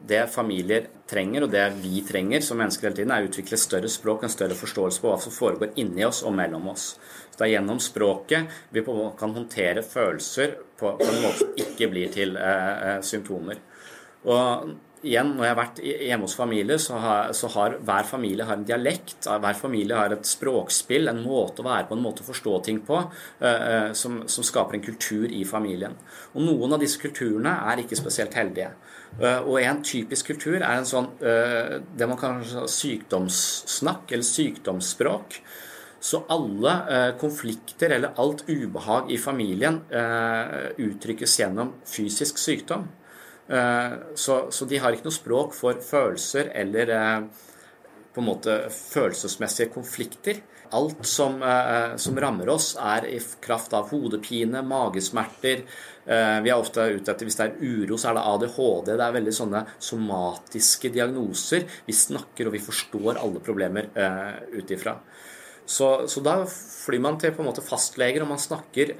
det 0.09 0.23
familier 0.33 0.89
trenger, 1.09 1.45
og 1.45 1.53
det 1.53 1.65
vi 1.79 2.03
trenger 2.07 2.43
som 2.45 2.59
mennesker 2.61 2.89
hele 2.89 2.99
tiden, 2.99 3.13
er 3.15 3.25
å 3.25 3.31
utvikle 3.31 3.59
større 3.61 3.91
språk, 3.93 4.25
en 4.25 4.33
større 4.33 4.57
forståelse 4.59 5.03
på 5.03 5.11
hva 5.11 5.19
som 5.23 5.35
foregår 5.35 5.75
inni 5.83 6.05
oss 6.07 6.23
og 6.27 6.35
mellom 6.37 6.71
oss. 6.73 6.93
Så 7.31 7.39
Det 7.39 7.47
er 7.47 7.55
gjennom 7.57 7.81
språket 7.81 8.63
vi 8.71 8.83
kan 8.83 9.35
håndtere 9.35 9.83
følelser 9.83 10.57
på, 10.79 10.97
på 10.99 11.11
en 11.11 11.23
måte 11.23 11.45
som 11.45 11.53
ikke 11.57 11.91
blir 11.93 12.13
til 12.13 12.37
eh, 12.37 12.97
eh 12.97 13.03
symptomer. 13.03 13.61
Og 14.25 14.73
igjen, 15.03 15.33
når 15.35 15.45
jeg 15.45 15.53
har 15.53 15.59
vært 15.59 15.81
hjemme 15.83 16.27
hos 16.29 16.37
familier, 16.39 16.79
så 16.83 16.99
har, 17.03 17.33
så 17.35 17.51
har, 17.57 17.77
hver 17.83 18.07
familie 18.07 18.47
har 18.47 18.59
en 18.59 18.67
dialekt. 18.67 19.27
Hver 19.27 19.59
familie 19.59 19.99
har 19.99 20.15
et 20.15 20.29
språkspill, 20.29 21.11
en 21.11 21.23
måte 21.25 21.63
å 21.63 21.67
være 21.67 21.89
på, 21.89 21.99
en 21.99 22.05
måte 22.05 22.23
å 22.23 22.29
forstå 22.29 22.59
ting 22.69 22.81
på, 22.87 23.01
uh, 23.43 23.91
som, 23.99 24.23
som, 24.31 24.47
skaper 24.47 24.79
en 24.79 24.85
kultur 24.85 25.27
i 25.27 25.43
familien. 25.49 25.97
Og 26.35 26.47
noen 26.47 26.77
av 26.77 26.83
disse 26.83 27.03
kulturene 27.03 27.57
er 27.73 27.83
ikke 27.83 27.99
spesielt 27.99 28.37
heldige. 28.39 28.71
Uh, 29.21 29.43
og 29.45 29.59
en 29.61 29.83
typisk 29.85 30.33
kultur 30.33 30.57
er 30.61 30.79
en 30.79 30.89
sånn 30.89 31.11
uh, 31.21 31.77
det 31.85 32.09
man 32.09 32.21
kaller 32.21 32.71
sykdomssnakk, 32.71 34.09
eller 34.11 34.27
sykdomsspråk. 34.27 35.43
Så 36.03 36.25
alle 36.35 36.73
konflikter 37.21 37.93
eller 37.95 38.17
alt 38.19 38.41
ubehag 38.49 39.13
i 39.15 39.19
familien 39.23 39.77
uttrykkes 40.83 41.37
gjennom 41.39 41.69
fysisk 41.87 42.41
sykdom. 42.43 42.89
Eh, 43.53 43.93
så, 44.15 44.67
de 44.69 44.79
har 44.79 44.95
ikke 44.95 45.09
noe 45.09 45.15
språk 45.15 45.57
for 45.57 45.81
følelser 45.85 46.53
eller 46.57 46.93
eh, 46.95 47.25
på 48.13 48.21
en 48.21 48.29
måte 48.29 48.57
følelsesmessige 48.73 49.71
konflikter. 49.73 50.43
Alt 50.73 51.05
som, 51.07 51.43
eh, 51.43 51.97
som 51.97 52.17
rammer 52.17 52.49
oss, 52.49 52.77
er 52.77 53.07
i 53.07 53.21
kraft 53.41 53.73
av 53.73 53.91
hodepine, 53.91 54.63
magesmerter. 54.63 55.65
Vi 56.05 56.51
er 56.51 56.59
ofte 56.59 56.81
ute 56.81 57.13
etter 57.13 57.25
Hvis 57.25 57.37
det 57.37 57.45
er 57.47 57.59
uro, 57.63 57.95
så 57.95 58.11
er 58.11 58.15
det 58.15 58.25
ADHD. 58.27 58.97
Det 58.97 59.05
er 59.05 59.13
veldig 59.13 59.33
sånne 59.33 59.67
somatiske 59.79 60.91
diagnoser. 60.91 61.63
Vi 61.87 61.93
snakker 61.93 62.49
og 62.49 62.53
vi 62.53 62.59
forstår 62.59 63.21
alle 63.23 63.39
problemer 63.39 63.87
ut 64.51 64.69
ifra. 64.69 64.99
Så, 65.65 66.09
så, 66.09 66.21
da 66.21 66.45
flyr 66.45 66.99
man 66.99 67.21
til 67.21 67.31
på 67.31 67.39
en 67.39 67.47
måte 67.47 67.63
fastleger, 67.63 68.23
og 68.23 68.33
man 68.35 68.43
snakker 68.43 68.91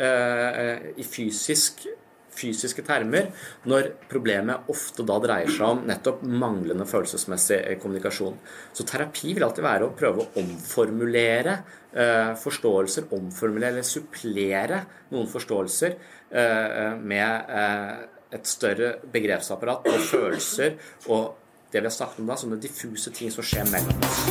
i 0.95 1.03
fysisk 1.03 1.89
fysiske 2.37 2.85
termer, 2.87 3.31
når 3.69 3.91
problemet 4.11 4.71
ofte 4.73 5.05
da 5.09 5.19
dreier 5.23 5.51
seg 5.53 5.67
om 5.69 5.83
nettopp 5.89 6.23
manglende 6.27 6.87
følelsesmessig 6.89 7.59
eh, 7.61 7.77
kommunikasjon. 7.83 8.39
Så 8.73 8.87
terapi 8.89 9.35
vil 9.35 9.47
alltid 9.47 9.67
være 9.67 9.89
å 9.89 9.95
prøve 9.99 10.25
å 10.25 10.43
omformulere 10.43 11.59
eh, 11.93 12.33
forståelser, 12.43 13.11
omformulere 13.19 13.77
eller 13.77 13.87
supplere 13.87 14.83
noen 15.13 15.31
forståelser 15.31 15.95
eh, 16.31 16.97
med 16.99 17.55
eh, 17.61 17.93
et 18.33 18.49
større 18.49 18.97
begrepsapparat 19.13 19.89
og 19.93 20.03
følelser 20.09 20.79
og 21.13 21.39
det 21.73 21.81
vi 21.81 21.89
har 21.89 21.95
snakket 21.95 22.21
om 22.21 22.29
da, 22.29 22.37
sånne 22.37 22.61
diffuse 22.61 23.13
ting 23.17 23.33
som 23.33 23.47
skjer 23.47 23.69
mellom 23.73 24.05
oss. 24.09 24.27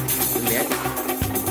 Det 0.46 0.62
mer 0.62 1.51